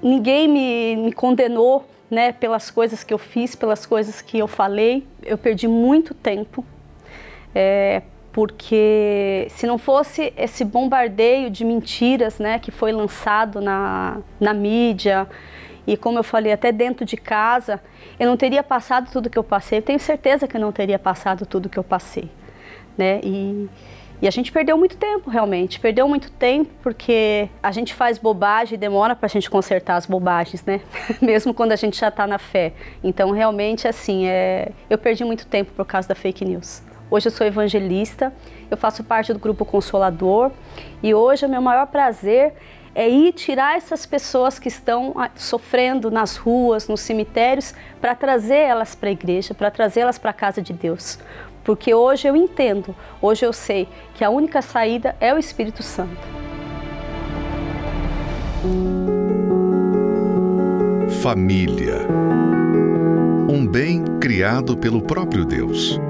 [0.03, 2.33] ninguém me, me condenou, né?
[2.33, 5.07] Pelas coisas que eu fiz, pelas coisas que eu falei.
[5.23, 6.65] Eu perdi muito tempo.
[7.55, 8.03] É,
[8.33, 15.27] porque se não fosse esse bombardeio de mentiras, né, que foi lançado na, na mídia,
[15.87, 17.81] e como eu falei, até dentro de casa,
[18.19, 19.79] eu não teria passado tudo que eu passei.
[19.79, 22.31] Eu tenho certeza que eu não teria passado tudo que eu passei,
[22.97, 23.21] né?
[23.25, 23.69] E,
[24.23, 25.81] e a gente perdeu muito tempo, realmente.
[25.81, 30.05] Perdeu muito tempo porque a gente faz bobagem e demora para a gente consertar as
[30.05, 30.81] bobagens, né?
[31.23, 32.73] Mesmo quando a gente já está na fé.
[33.03, 34.73] Então, realmente, assim, é...
[34.91, 36.83] eu perdi muito tempo por causa da fake news.
[37.11, 38.33] Hoje eu sou evangelista,
[38.71, 40.53] eu faço parte do grupo Consolador
[41.03, 42.55] e hoje o meu maior prazer
[42.95, 48.59] é ir tirar essas pessoas que estão ah, sofrendo nas ruas, nos cemitérios, para trazer
[48.59, 51.19] elas para a igreja, para trazê-las para a casa de Deus.
[51.65, 56.41] Porque hoje eu entendo, hoje eu sei que a única saída é o Espírito Santo.
[61.23, 62.07] Família.
[63.49, 66.01] Um bem criado pelo próprio Deus,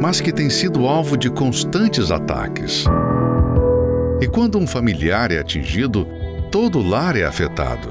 [0.00, 2.84] mas que tem sido alvo de constantes ataques.
[4.20, 6.06] E quando um familiar é atingido,
[6.50, 7.88] todo o lar é afetado,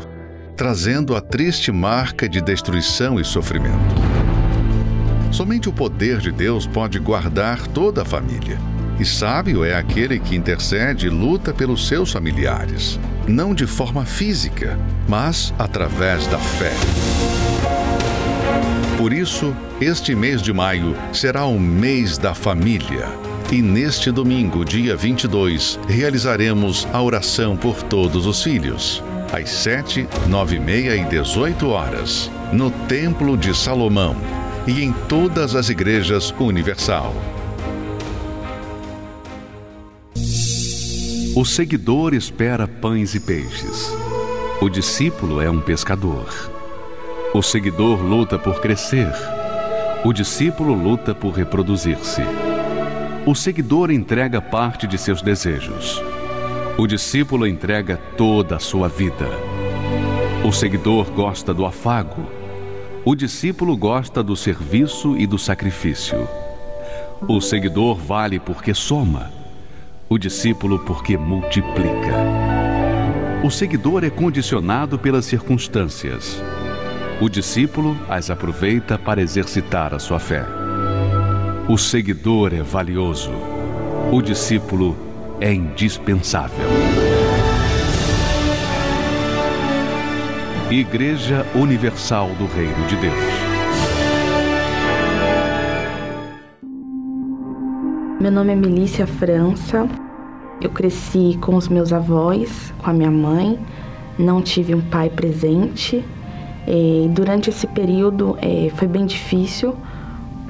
[0.56, 4.11] trazendo a triste marca de destruição e sofrimento.
[5.32, 8.60] Somente o poder de Deus pode guardar toda a família.
[9.00, 14.78] E sábio é aquele que intercede e luta pelos seus familiares, não de forma física,
[15.08, 16.74] mas através da fé.
[18.98, 23.08] Por isso, este mês de maio será o mês da família
[23.52, 29.04] e neste domingo, dia 22, realizaremos a oração por todos os filhos.
[29.30, 34.16] Às 7, 9 e meia e 18 horas, no Templo de Salomão
[34.68, 37.14] e em todas as igrejas universal.
[41.36, 43.92] O seguidor espera pães e peixes.
[44.62, 46.28] O discípulo é um pescador.
[47.34, 49.12] O seguidor luta por crescer.
[50.04, 52.22] O discípulo luta por reproduzir-se.
[53.26, 56.04] O seguidor entrega parte de seus desejos.
[56.78, 59.28] O discípulo entrega toda a sua vida.
[60.46, 62.41] O seguidor gosta do afago.
[63.04, 66.28] O discípulo gosta do serviço e do sacrifício.
[67.28, 69.32] O seguidor vale porque soma.
[70.08, 72.14] O discípulo porque multiplica.
[73.44, 76.40] O seguidor é condicionado pelas circunstâncias.
[77.20, 80.46] O discípulo as aproveita para exercitar a sua fé.
[81.68, 83.32] O seguidor é valioso,
[84.12, 84.96] o discípulo
[85.40, 87.01] é indispensável.
[90.72, 93.14] Igreja Universal do Reino de Deus.
[98.22, 99.86] Meu nome é Melícia França.
[100.62, 103.60] Eu cresci com os meus avós, com a minha mãe.
[104.18, 106.06] Não tive um pai presente.
[106.66, 109.76] E durante esse período é, foi bem difícil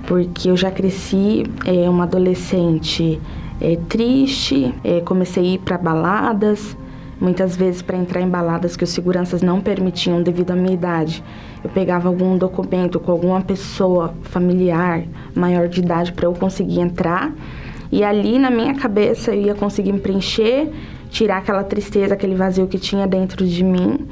[0.05, 3.19] porque eu já cresci é, uma adolescente
[3.59, 4.71] é, triste,
[5.03, 6.77] comecei a ir para baladas,
[7.21, 11.23] muitas vezes para entrar em baladas que os seguranças não permitiam devido à minha idade.
[11.63, 15.03] Eu pegava algum documento com alguma pessoa familiar
[15.35, 17.31] maior de idade para eu conseguir entrar
[17.91, 20.71] e ali na minha cabeça eu ia conseguir me preencher,
[21.09, 24.07] tirar aquela tristeza, aquele vazio que tinha dentro de mim.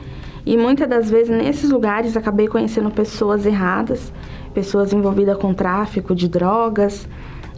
[0.46, 4.12] E muitas das vezes nesses lugares acabei conhecendo pessoas erradas,
[4.54, 7.08] pessoas envolvidas com tráfico de drogas.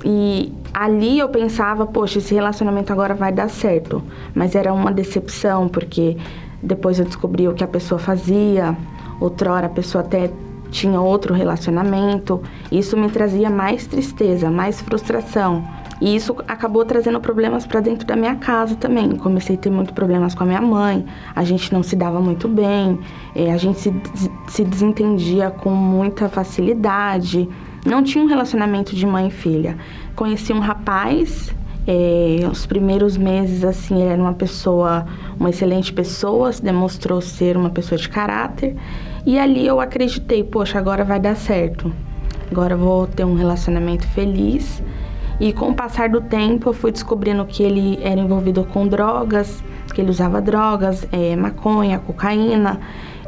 [0.04, 4.02] E ali eu pensava, poxa, esse relacionamento agora vai dar certo.
[4.34, 6.18] Mas era uma decepção, porque
[6.62, 8.76] depois eu descobri o que a pessoa fazia,
[9.20, 10.30] outrora a pessoa até
[10.72, 12.42] tinha outro relacionamento.
[12.72, 15.64] Isso me trazia mais tristeza, mais frustração.
[16.00, 19.16] E isso acabou trazendo problemas para dentro da minha casa também.
[19.18, 22.48] Comecei a ter muitos problemas com a minha mãe, a gente não se dava muito
[22.48, 23.00] bem,
[23.36, 23.94] é, a gente se,
[24.48, 27.48] se desentendia com muita facilidade.
[27.86, 29.78] Não tinha um relacionamento de mãe e filha.
[30.16, 31.54] Conheci um rapaz
[31.88, 35.06] é, os primeiros meses, assim, ele era uma pessoa,
[35.40, 38.76] uma excelente pessoa, se demonstrou ser uma pessoa de caráter.
[39.26, 41.92] E ali eu acreditei, poxa, agora vai dar certo.
[42.52, 44.82] Agora eu vou ter um relacionamento feliz.
[45.40, 49.64] E com o passar do tempo, eu fui descobrindo que ele era envolvido com drogas,
[49.94, 52.80] que ele usava drogas, é, maconha, cocaína.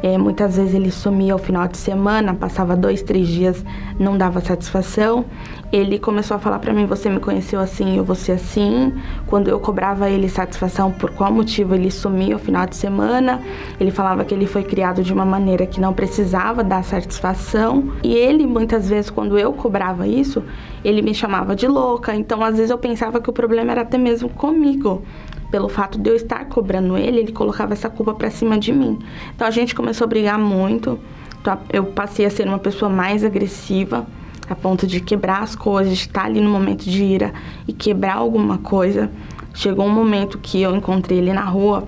[0.04, 3.64] É, muitas vezes ele sumia ao final de semana, passava dois, três dias,
[3.98, 5.24] não dava satisfação.
[5.72, 8.92] Ele começou a falar para mim: Você me conheceu assim, eu ser assim.
[9.26, 13.40] Quando eu cobrava ele satisfação por qual motivo ele sumia ao final de semana,
[13.80, 17.94] ele falava que ele foi criado de uma maneira que não precisava dar satisfação.
[18.02, 20.44] E ele, muitas vezes, quando eu cobrava isso,
[20.84, 22.14] ele me chamava de louca.
[22.14, 25.02] Então, às vezes, eu pensava que o problema era até mesmo comigo
[25.50, 28.98] pelo fato de eu estar cobrando ele, ele colocava essa culpa para cima de mim.
[29.34, 30.98] Então a gente começou a brigar muito.
[31.40, 34.06] Então, eu passei a ser uma pessoa mais agressiva,
[34.48, 37.32] a ponto de quebrar as coisas, de estar ali no momento de ira
[37.68, 39.10] e quebrar alguma coisa.
[39.52, 41.86] Chegou um momento que eu encontrei ele na rua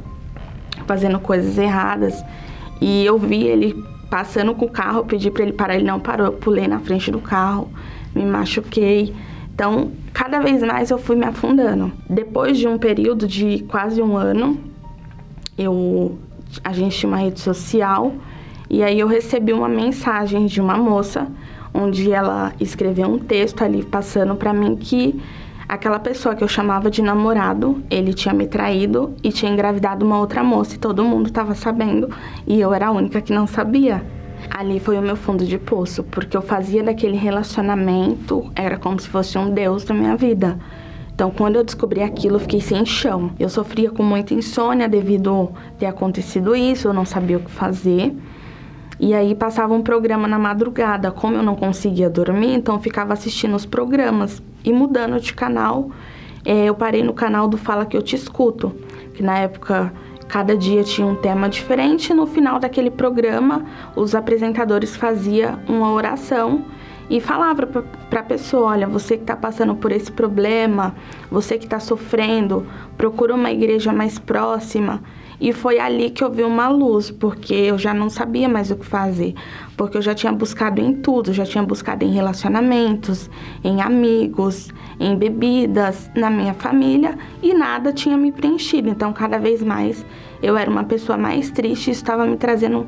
[0.86, 2.22] fazendo coisas erradas
[2.80, 6.26] e eu vi ele passando com o carro, pedi para ele parar, ele não parou,
[6.26, 7.68] eu pulei na frente do carro,
[8.14, 9.14] me machuquei.
[9.56, 11.90] Então, cada vez mais eu fui me afundando.
[12.10, 14.60] Depois de um período de quase um ano,
[15.56, 16.18] eu
[16.62, 18.12] a gente tinha uma rede social
[18.68, 21.26] e aí eu recebi uma mensagem de uma moça
[21.72, 25.18] onde ela escreveu um texto ali passando para mim que
[25.66, 30.18] aquela pessoa que eu chamava de namorado, ele tinha me traído e tinha engravidado uma
[30.18, 32.10] outra moça e todo mundo estava sabendo
[32.46, 34.04] e eu era a única que não sabia.
[34.50, 39.08] Ali foi o meu fundo de poço, porque eu fazia daquele relacionamento, era como se
[39.08, 40.58] fosse um deus da minha vida.
[41.14, 43.30] Então, quando eu descobri aquilo, eu fiquei sem chão.
[43.38, 48.14] Eu sofria com muita insônia devido ter acontecido isso, eu não sabia o que fazer.
[49.00, 51.10] E aí passava um programa na madrugada.
[51.10, 55.90] Como eu não conseguia dormir, então eu ficava assistindo os programas e mudando de canal.
[56.44, 58.74] É, eu parei no canal do Fala Que Eu Te Escuto,
[59.14, 59.92] que na época
[60.28, 62.12] Cada dia tinha um tema diferente.
[62.12, 63.64] No final daquele programa,
[63.94, 66.64] os apresentadores faziam uma oração
[67.08, 70.94] e falava para a pessoa: olha, você que está passando por esse problema,
[71.30, 72.66] você que está sofrendo,
[72.96, 75.00] procura uma igreja mais próxima.
[75.40, 78.76] E foi ali que eu vi uma luz, porque eu já não sabia mais o
[78.76, 79.34] que fazer.
[79.76, 83.28] Porque eu já tinha buscado em tudo, já tinha buscado em relacionamentos,
[83.62, 88.88] em amigos, em bebidas, na minha família e nada tinha me preenchido.
[88.88, 90.04] Então, cada vez mais
[90.42, 92.86] eu era uma pessoa mais triste, estava me trazendo.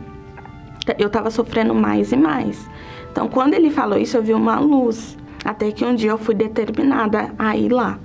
[0.98, 2.68] Eu estava sofrendo mais e mais.
[3.12, 5.18] Então, quando ele falou isso, eu vi uma luz.
[5.44, 7.98] Até que um dia eu fui determinada a ir lá.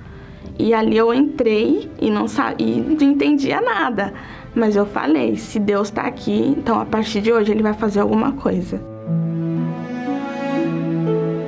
[0.57, 2.25] E ali eu entrei e não,
[2.59, 4.13] e não entendia nada.
[4.55, 7.99] Mas eu falei: se Deus está aqui, então a partir de hoje ele vai fazer
[7.99, 8.81] alguma coisa.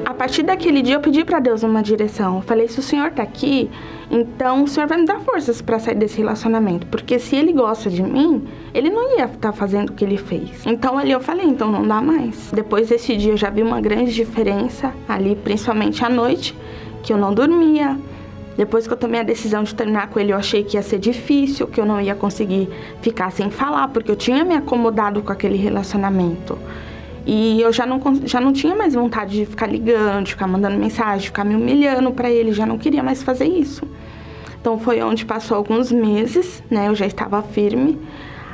[0.06, 2.38] A partir daquele dia eu pedi para Deus uma direção.
[2.38, 3.70] Eu falei: se o Senhor está aqui,
[4.10, 6.88] então o Senhor vai me dar forças para sair desse relacionamento.
[6.88, 10.18] Porque se ele gosta de mim, ele não ia estar tá fazendo o que ele
[10.18, 10.66] fez.
[10.66, 12.50] Então ali eu falei: então não dá mais.
[12.52, 16.58] Depois desse dia eu já vi uma grande diferença ali, principalmente à noite,
[17.04, 18.00] que eu não dormia
[18.58, 20.98] depois que eu tomei a decisão de terminar com ele, eu achei que ia ser
[20.98, 22.70] difícil, que eu não ia conseguir
[23.02, 26.58] ficar sem falar, porque eu tinha me acomodado com aquele relacionamento.
[27.26, 30.78] E eu já não, já não tinha mais vontade de ficar ligando, de ficar mandando
[30.78, 33.84] mensagem, de ficar me humilhando para ele, já não queria mais fazer isso.
[34.62, 36.88] Então foi onde passou alguns meses, né?
[36.88, 38.00] Eu já estava firme.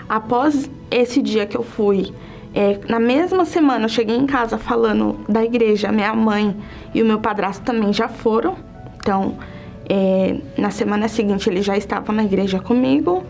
[0.09, 2.13] Após esse dia que eu fui,
[2.53, 6.55] é, na mesma semana eu cheguei em casa falando da igreja, minha mãe
[6.93, 8.55] e o meu padrasto também já foram.
[8.97, 9.37] Então
[9.93, 13.25] é, na semana seguinte ele já estava na igreja comigo.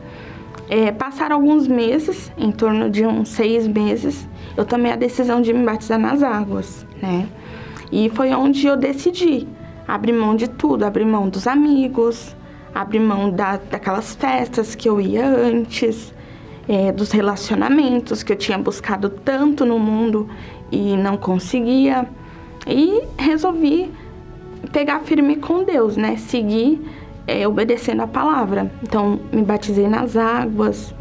[0.70, 5.51] É, passaram alguns meses, em torno de uns seis meses, eu tomei a decisão de
[5.51, 7.28] me batizar nas águas, né?
[7.91, 9.47] E foi onde eu decidi
[9.88, 12.36] abrir mão de tudo, abrir mão dos amigos,
[12.76, 16.14] abrir mão da, daquelas festas que eu ia antes,
[16.70, 20.30] é, dos relacionamentos que eu tinha buscado tanto no mundo
[20.72, 22.07] e não conseguia.
[22.68, 23.91] E resolvi
[24.72, 26.18] pegar firme com Deus, né?
[26.18, 26.82] Seguir
[27.28, 28.72] é, obedecendo a palavra.
[28.84, 30.93] Então, me batizei nas águas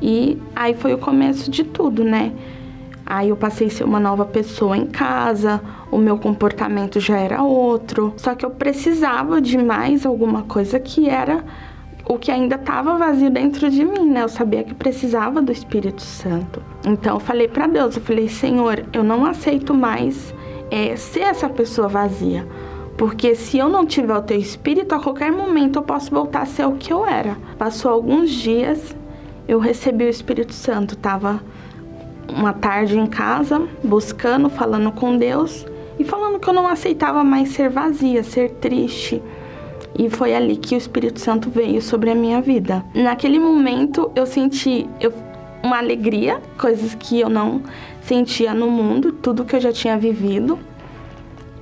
[0.00, 2.32] e aí foi o começo de tudo, né?
[3.04, 7.42] Aí eu passei a ser uma nova pessoa em casa, o meu comportamento já era
[7.42, 8.12] outro.
[8.18, 11.42] Só que eu precisava de mais alguma coisa que era
[12.06, 14.22] o que ainda estava vazio dentro de mim, né?
[14.22, 16.62] Eu sabia que precisava do Espírito Santo.
[16.86, 20.34] Então eu falei para Deus, eu falei, Senhor, eu não aceito mais
[20.70, 22.46] é, ser essa pessoa vazia.
[22.98, 26.46] Porque se eu não tiver o teu espírito, a qualquer momento eu posso voltar a
[26.46, 27.36] ser o que eu era.
[27.56, 28.96] Passou alguns dias,
[29.46, 30.96] eu recebi o Espírito Santo.
[30.96, 31.40] Tava
[32.28, 35.64] uma tarde em casa, buscando, falando com Deus
[35.96, 39.22] e falando que eu não aceitava mais ser vazia, ser triste.
[39.96, 42.84] E foi ali que o Espírito Santo veio sobre a minha vida.
[42.92, 45.12] Naquele momento eu senti eu,
[45.62, 47.62] uma alegria, coisas que eu não
[48.02, 50.58] sentia no mundo, tudo que eu já tinha vivido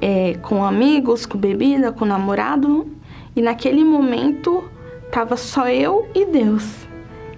[0.00, 2.86] é, com amigos, com bebida, com namorado.
[3.34, 4.64] E naquele momento
[5.10, 6.86] tava só eu e Deus.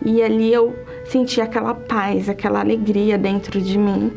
[0.04, 4.12] E ali eu senti aquela paz, aquela alegria dentro de mim.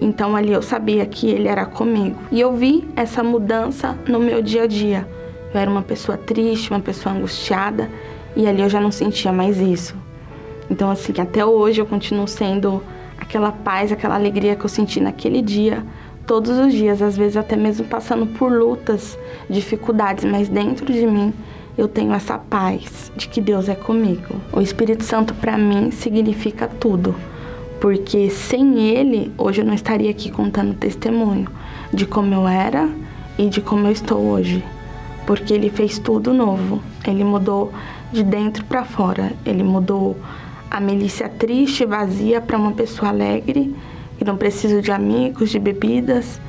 [0.00, 2.18] Então ali eu sabia que ele era comigo.
[2.30, 5.08] E eu vi essa mudança no meu dia a dia.
[5.52, 7.90] Eu era uma pessoa triste, uma pessoa angustiada,
[8.36, 9.96] e ali eu já não sentia mais isso.
[10.70, 12.82] Então assim, até hoje eu continuo sendo
[13.18, 15.84] aquela paz, aquela alegria que eu senti naquele dia,
[16.28, 19.18] todos os dias, às vezes até mesmo passando por lutas,
[19.48, 21.32] dificuldades, mas dentro de mim
[21.76, 24.36] eu tenho essa paz de que Deus é comigo.
[24.52, 27.14] O Espírito Santo para mim significa tudo,
[27.80, 31.48] porque sem ele hoje eu não estaria aqui contando testemunho
[31.94, 32.90] de como eu era
[33.38, 34.62] e de como eu estou hoje,
[35.26, 36.82] porque ele fez tudo novo.
[37.06, 37.72] Ele mudou
[38.12, 39.32] de dentro para fora.
[39.46, 40.14] Ele mudou
[40.70, 43.74] a milícia triste, vazia para uma pessoa alegre,
[44.18, 46.40] que não preciso de amigos, de bebidas,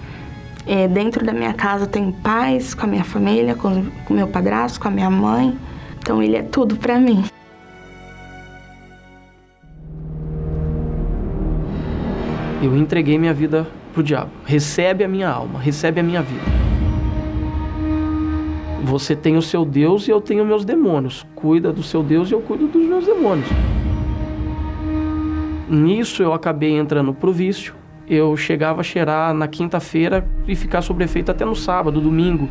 [0.65, 4.27] é, dentro da minha casa eu tenho paz com a minha família, com o meu
[4.27, 5.57] padrasto, com a minha mãe.
[5.99, 7.23] Então ele é tudo para mim.
[12.61, 14.31] Eu entreguei minha vida pro diabo.
[14.45, 16.43] Recebe a minha alma, recebe a minha vida.
[18.83, 21.25] Você tem o seu Deus e eu tenho meus demônios.
[21.35, 23.47] Cuida do seu Deus e eu cuido dos meus demônios.
[25.69, 27.75] Nisso eu acabei entrando pro vício,
[28.07, 32.49] eu chegava a cheirar na quinta-feira e ficar sobre efeito até no sábado, domingo.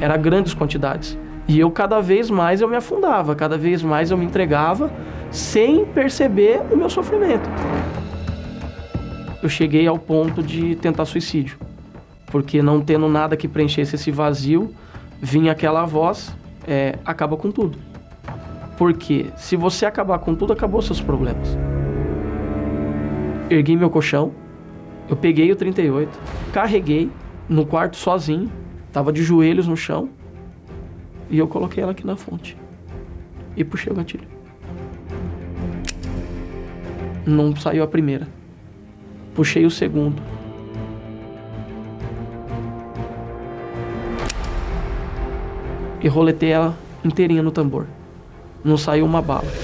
[0.00, 1.18] Era grandes quantidades.
[1.48, 4.88] E eu cada vez mais eu me afundava, cada vez mais eu me entregava
[5.32, 7.50] sem perceber o meu sofrimento.
[9.42, 11.58] Eu cheguei ao ponto de tentar suicídio,
[12.28, 14.72] porque não tendo nada que preenchesse esse vazio,
[15.20, 16.34] vinha aquela voz,
[16.68, 17.76] é, acaba com tudo.
[18.78, 21.56] Porque se você acabar com tudo, acabou seus problemas.
[23.50, 24.32] Ergui meu colchão,
[25.08, 26.18] eu peguei o 38,
[26.52, 27.10] carreguei
[27.48, 28.50] no quarto sozinho,
[28.92, 30.08] tava de joelhos no chão
[31.28, 32.56] e eu coloquei ela aqui na fonte
[33.56, 34.26] e puxei o gatilho.
[37.26, 38.28] Não saiu a primeira.
[39.34, 40.22] Puxei o segundo.
[46.00, 47.86] E roletei ela inteirinha no tambor.
[48.62, 49.63] Não saiu uma bala.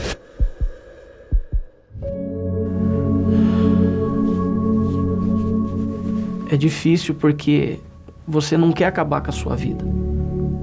[6.51, 7.79] É difícil porque
[8.27, 9.85] você não quer acabar com a sua vida.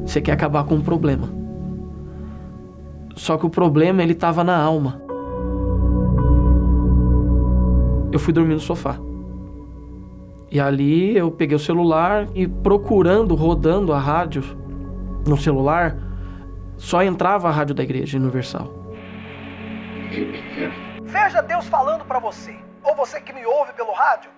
[0.05, 1.29] Você quer acabar com um problema.
[3.15, 5.01] Só que o problema ele estava na alma.
[8.11, 8.97] Eu fui dormir no sofá.
[10.51, 14.43] E ali eu peguei o celular e procurando, rodando a rádio
[15.25, 15.97] no celular,
[16.75, 18.73] só entrava a rádio da Igreja Universal.
[21.05, 24.36] Seja Deus falando para você, ou você que me ouve pelo rádio,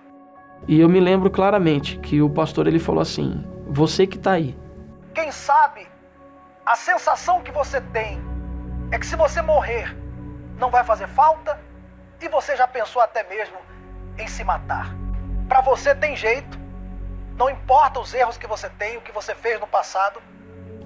[0.68, 4.56] e eu me lembro claramente que o pastor ele falou assim: "Você que está aí.
[5.14, 5.86] Quem sabe
[6.64, 8.20] a sensação que você tem
[8.92, 9.96] é que se você morrer
[10.58, 11.58] não vai fazer falta
[12.22, 13.56] e você já pensou até mesmo
[14.18, 14.94] em se matar.
[15.48, 16.58] Para você tem jeito.
[17.36, 20.20] Não importa os erros que você tem, o que você fez no passado.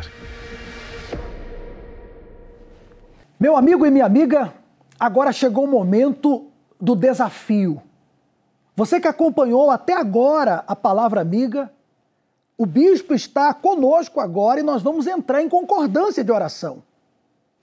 [3.38, 4.52] Meu amigo e minha amiga,
[4.98, 7.80] agora chegou o momento do desafio.
[8.76, 11.70] Você que acompanhou até agora a palavra amiga,
[12.60, 16.82] o bispo está conosco agora e nós vamos entrar em concordância de oração.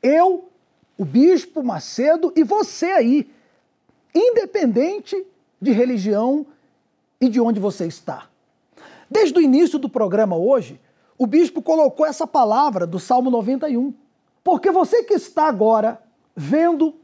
[0.01, 0.49] Eu,
[0.97, 3.31] o bispo Macedo e você aí,
[4.11, 5.23] independente
[5.61, 6.47] de religião
[7.21, 8.25] e de onde você está.
[9.07, 10.81] Desde o início do programa hoje,
[11.15, 13.93] o bispo colocou essa palavra do Salmo 91.
[14.43, 16.01] Porque você que está agora
[16.35, 16.95] vendo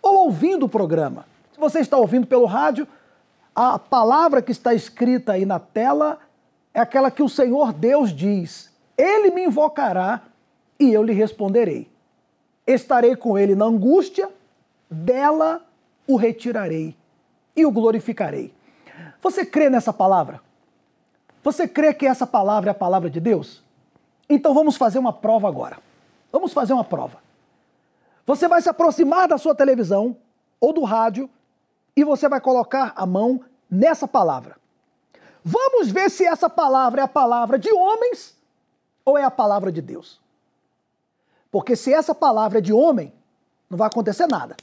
[0.00, 2.86] ou ouvindo o programa, se você está ouvindo pelo rádio,
[3.52, 6.20] a palavra que está escrita aí na tela
[6.74, 10.22] é aquela que o Senhor Deus diz: Ele me invocará
[10.78, 11.90] e eu lhe responderei.
[12.66, 14.30] Estarei com ele na angústia,
[14.90, 15.64] dela
[16.06, 16.96] o retirarei
[17.56, 18.52] e o glorificarei.
[19.20, 20.40] Você crê nessa palavra?
[21.42, 23.62] Você crê que essa palavra é a palavra de Deus?
[24.28, 25.78] Então vamos fazer uma prova agora.
[26.30, 27.18] Vamos fazer uma prova.
[28.24, 30.16] Você vai se aproximar da sua televisão
[30.60, 31.28] ou do rádio
[31.96, 34.61] e você vai colocar a mão nessa palavra.
[35.44, 38.36] Vamos ver se essa palavra é a palavra de homens
[39.04, 40.20] ou é a palavra de Deus.
[41.50, 43.12] Porque se essa palavra é de homem,
[43.68, 44.56] não vai acontecer nada.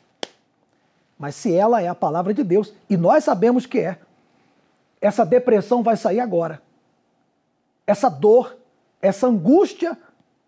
[1.17, 3.99] Mas se ela é a palavra de Deus, e nós sabemos que é,
[5.01, 6.61] essa depressão vai sair agora.
[7.85, 8.57] Essa dor,
[9.01, 9.97] essa angústia,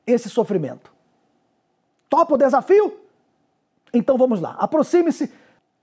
[0.08, 0.92] esse sofrimento.
[2.10, 3.00] Topa o desafio?
[3.94, 4.56] Então vamos lá.
[4.60, 5.32] Aproxime-se,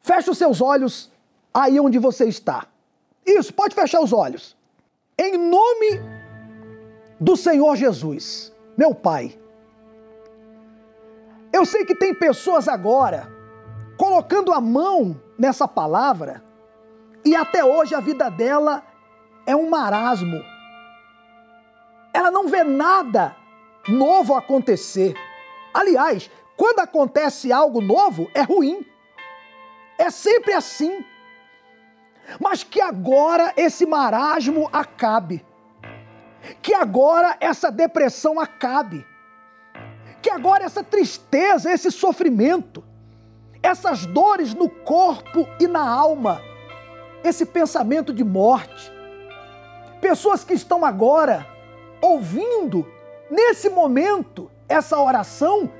[0.01, 1.11] feche os seus olhos
[1.53, 2.67] aí onde você está.
[3.25, 4.57] Isso, pode fechar os olhos.
[5.19, 6.01] Em nome
[7.21, 9.39] do Senhor Jesus, meu Pai.
[11.53, 13.29] Eu sei que tem pessoas agora
[13.97, 16.43] colocando a mão nessa palavra
[17.25, 18.83] e até hoje a vida dela
[19.47, 20.43] é um marasmo.
[22.13, 23.35] Ela não vê nada
[23.89, 25.15] novo acontecer.
[25.73, 28.85] Aliás, quando acontece algo novo, é ruim.
[29.97, 31.05] É sempre assim.
[32.41, 35.45] Mas que agora esse marasmo acabe.
[36.61, 39.07] Que agora essa depressão acabe.
[40.21, 42.85] Que agora essa tristeza, esse sofrimento,
[43.63, 46.41] essas dores no corpo e na alma,
[47.23, 48.93] esse pensamento de morte.
[50.01, 51.47] Pessoas que estão agora
[52.01, 52.87] ouvindo,
[53.31, 55.71] nesse momento, essa oração,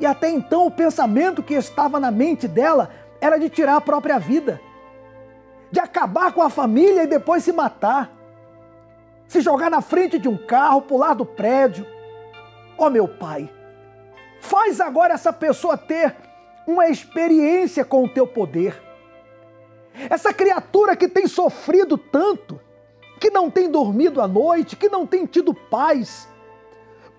[0.00, 2.90] e até então o pensamento que estava na mente dela
[3.20, 4.60] era de tirar a própria vida,
[5.70, 8.10] de acabar com a família e depois se matar,
[9.26, 11.86] se jogar na frente de um carro, pular do prédio.
[12.76, 13.50] Ó oh, meu Pai,
[14.40, 16.14] faz agora essa pessoa ter
[16.66, 18.82] uma experiência com o teu poder.
[20.08, 22.60] Essa criatura que tem sofrido tanto,
[23.18, 26.28] que não tem dormido à noite, que não tem tido paz,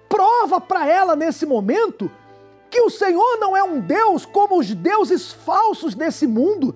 [0.08, 2.10] prova para ela nesse momento
[2.70, 6.76] que o Senhor não é um Deus como os deuses falsos desse mundo.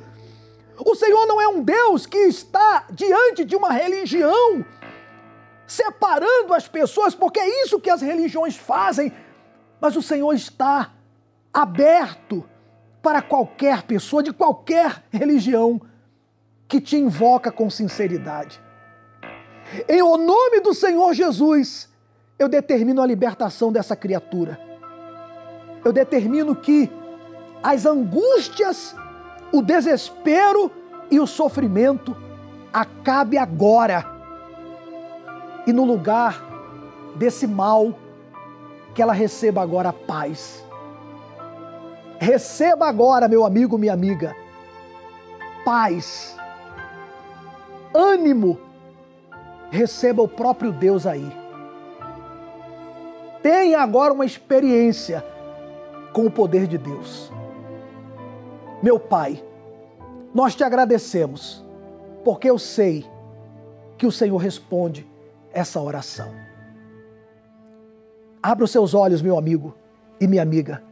[0.77, 4.65] O Senhor não é um Deus que está diante de uma religião,
[5.67, 9.13] separando as pessoas, porque é isso que as religiões fazem.
[9.79, 10.91] Mas o Senhor está
[11.53, 12.43] aberto
[13.01, 15.79] para qualquer pessoa de qualquer religião
[16.67, 18.61] que te invoca com sinceridade.
[19.87, 21.89] Em o nome do Senhor Jesus,
[22.39, 24.59] eu determino a libertação dessa criatura.
[25.83, 26.89] Eu determino que
[27.61, 28.95] as angústias,
[29.53, 30.69] o desespero
[31.09, 32.15] e o sofrimento
[32.73, 34.05] acabe agora.
[35.65, 36.43] E no lugar
[37.15, 37.93] desse mal,
[38.93, 40.63] que ela receba agora a paz
[42.23, 44.33] Receba agora, meu amigo, minha amiga,
[45.65, 46.37] paz,
[47.93, 48.57] ânimo.
[49.69, 51.29] Receba o próprio Deus aí.
[53.41, 55.21] Tenha agora uma experiência
[56.13, 57.29] com o poder de Deus.
[58.83, 59.43] Meu Pai,
[60.31, 61.65] nós te agradecemos,
[62.23, 63.03] porque eu sei
[63.97, 65.07] que o Senhor responde
[65.51, 66.31] essa oração.
[68.43, 69.73] Abra os seus olhos, meu amigo
[70.21, 70.83] e minha amiga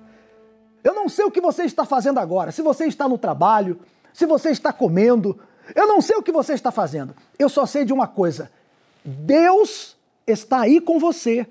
[0.83, 3.79] eu não sei o que você está fazendo agora, se você está no trabalho,
[4.13, 5.39] se você está comendo,
[5.75, 7.15] eu não sei o que você está fazendo.
[7.37, 8.51] Eu só sei de uma coisa:
[9.05, 11.47] Deus está aí com você.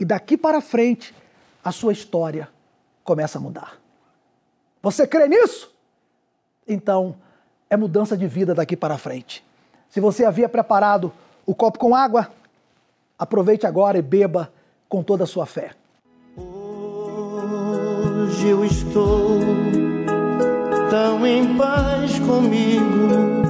[0.00, 1.12] E daqui para frente,
[1.64, 2.48] a sua história
[3.02, 3.76] começa a mudar.
[4.90, 5.74] Você crê nisso?
[6.66, 7.14] Então,
[7.68, 9.44] é mudança de vida daqui para frente.
[9.88, 11.12] Se você havia preparado
[11.46, 12.30] o copo com água,
[13.18, 14.52] aproveite agora e beba
[14.88, 15.72] com toda a sua fé
[18.38, 19.40] hoje eu estou
[20.90, 23.42] tão em paz comigo.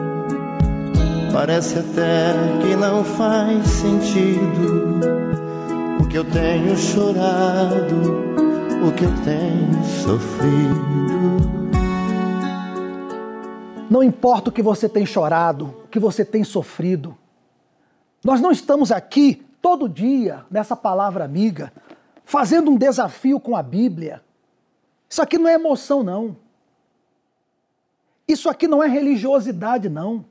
[1.33, 5.01] Parece até que não faz sentido
[6.01, 8.35] o que eu tenho chorado,
[8.81, 10.79] o que eu tenho sofrido.
[13.91, 17.19] Não importa o que você tem chorado, o que você tem sofrido.
[18.23, 21.73] Nós não estamos aqui todo dia nessa palavra amiga,
[22.25, 24.23] fazendo um desafio com a Bíblia.
[25.11, 26.37] Isso aqui não é emoção, não.
[28.29, 30.25] Isso aqui não é religiosidade, não.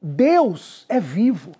[0.00, 1.52] Deus é vivo.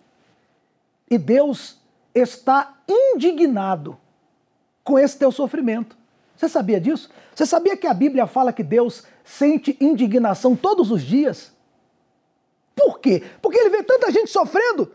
[1.11, 1.79] E Deus
[2.15, 3.99] está indignado
[4.89, 5.99] com esse teu sofrimento.
[6.35, 7.11] Você sabia disso?
[7.35, 11.53] Você sabia que a Bíblia fala que Deus sente indignação todos os dias?
[12.75, 13.23] Por quê?
[13.43, 14.91] Porque ele vê tanta gente sofrendo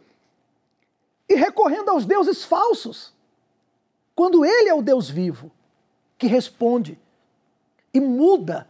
[1.29, 3.13] e recorrendo aos deuses falsos.
[4.15, 5.51] Quando ele é o Deus vivo
[6.17, 6.97] que responde
[7.93, 8.67] e muda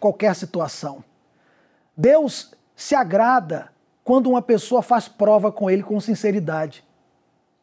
[0.00, 1.04] qualquer situação.
[1.94, 3.70] Deus se agrada
[4.02, 6.82] quando uma pessoa faz prova com ele com sinceridade.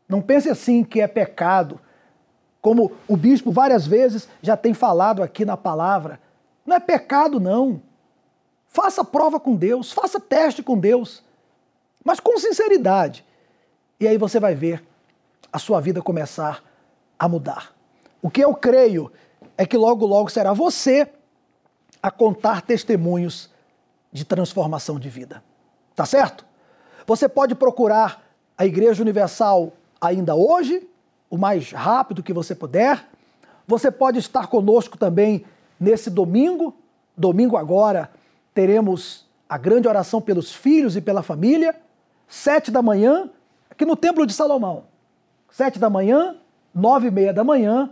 [0.08, 1.82] Não pense assim que é pecado,
[2.62, 6.20] como o bispo várias vezes já tem falado aqui na palavra.
[6.66, 7.82] Não é pecado, não.
[8.68, 11.24] Faça prova com Deus, faça teste com Deus,
[12.04, 13.26] mas com sinceridade.
[14.00, 14.84] E aí você vai ver
[15.52, 16.64] a sua vida começar
[17.18, 17.74] a mudar.
[18.22, 19.12] O que eu creio
[19.58, 21.10] é que logo, logo será você
[22.02, 23.50] a contar testemunhos
[24.12, 25.44] de transformação de vida.
[25.96, 26.46] Tá certo?
[27.06, 28.24] Você pode procurar
[28.58, 30.88] a Igreja Universal ainda hoje,
[31.30, 33.08] o mais rápido que você puder.
[33.68, 35.46] Você pode estar conosco também
[35.80, 36.76] nesse domingo.
[37.16, 38.10] Domingo agora
[38.54, 41.76] teremos a grande oração pelos filhos e pela família,
[42.28, 43.30] sete da manhã,
[43.70, 44.84] aqui no Templo de Salomão.
[45.50, 46.36] Sete da manhã,
[46.74, 47.90] nove e meia da manhã,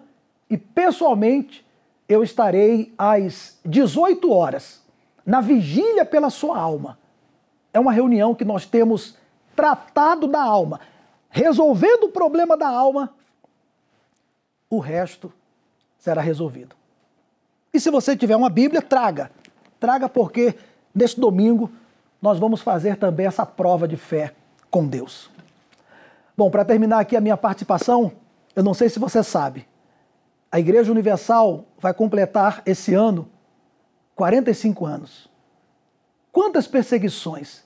[0.50, 1.66] e pessoalmente
[2.08, 4.82] eu estarei às 18 horas,
[5.26, 6.98] na vigília pela sua alma.
[7.74, 9.18] É uma reunião que nós temos
[9.56, 10.80] tratado da alma,
[11.30, 13.14] resolvendo o problema da alma,
[14.70, 15.32] o resto
[15.98, 16.76] será resolvido.
[17.74, 19.32] E se você tiver uma Bíblia, traga.
[19.80, 20.56] Traga porque
[20.94, 21.72] neste domingo
[22.22, 24.34] nós vamos fazer também essa prova de fé
[24.70, 25.30] com Deus.
[26.36, 28.12] Bom, para terminar aqui a minha participação,
[28.56, 29.68] eu não sei se você sabe,
[30.52, 33.28] a Igreja Universal vai completar esse ano
[34.16, 35.30] 45 anos.
[36.32, 37.64] Quantas perseguições,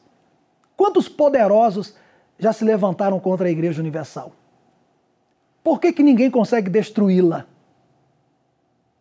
[0.75, 1.95] quantos poderosos
[2.37, 4.33] já se levantaram contra a Igreja Universal?
[5.63, 7.45] Por que, que ninguém consegue destruí-la?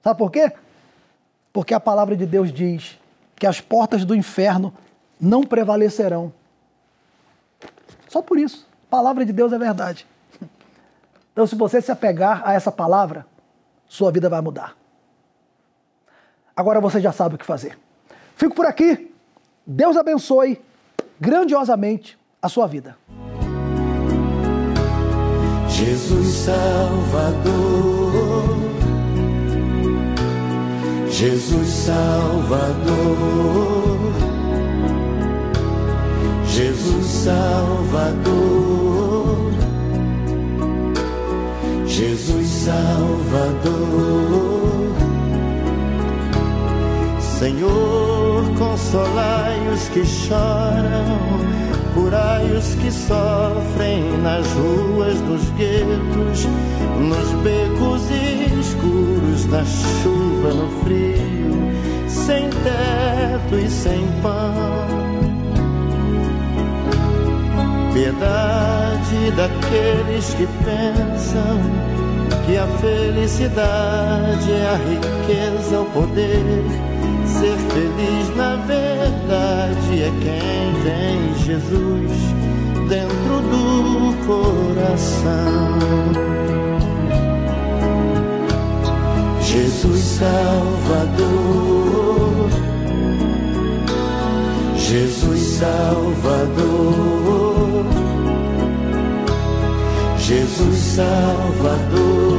[0.03, 0.53] Sabe por quê?
[1.53, 2.99] Porque a palavra de Deus diz
[3.37, 4.73] que as portas do inferno
[5.21, 6.33] não prevalecerão.
[8.09, 8.67] Só por isso.
[8.89, 10.07] A palavra de Deus é verdade.
[11.33, 13.25] Então, se você se apegar a essa palavra,
[13.89, 14.77] sua vida vai mudar.
[16.55, 17.79] Agora você já sabe o que fazer.
[18.37, 19.15] Fico por aqui.
[19.67, 20.61] Deus abençoe
[21.21, 22.97] grandiosamente a sua vida.
[25.71, 27.53] Jesus Salvador,
[31.11, 33.33] Jesus Salvador,
[36.47, 38.51] Jesus Salvador,
[41.87, 44.11] Jesus Salvador.
[47.41, 51.19] Senhor, consolai os que choram
[51.95, 56.47] curai os que sofrem nas ruas dos guetos,
[56.99, 58.03] nos becos
[58.59, 64.91] escuros, na chuva, no frio, sem teto e sem pão.
[67.93, 71.59] Piedade daqueles que pensam
[72.47, 76.91] que a felicidade é a riqueza, o poder
[77.27, 78.90] Ser feliz na verdade
[79.33, 82.11] é quem tem Jesus
[82.89, 85.79] dentro do coração.
[89.43, 91.29] Jesus Salvador,
[94.77, 97.05] Jesus Salvador,
[100.19, 102.31] Jesus Salvador.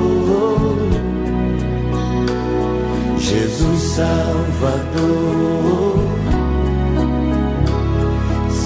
[3.31, 5.31] Jesus Salvador.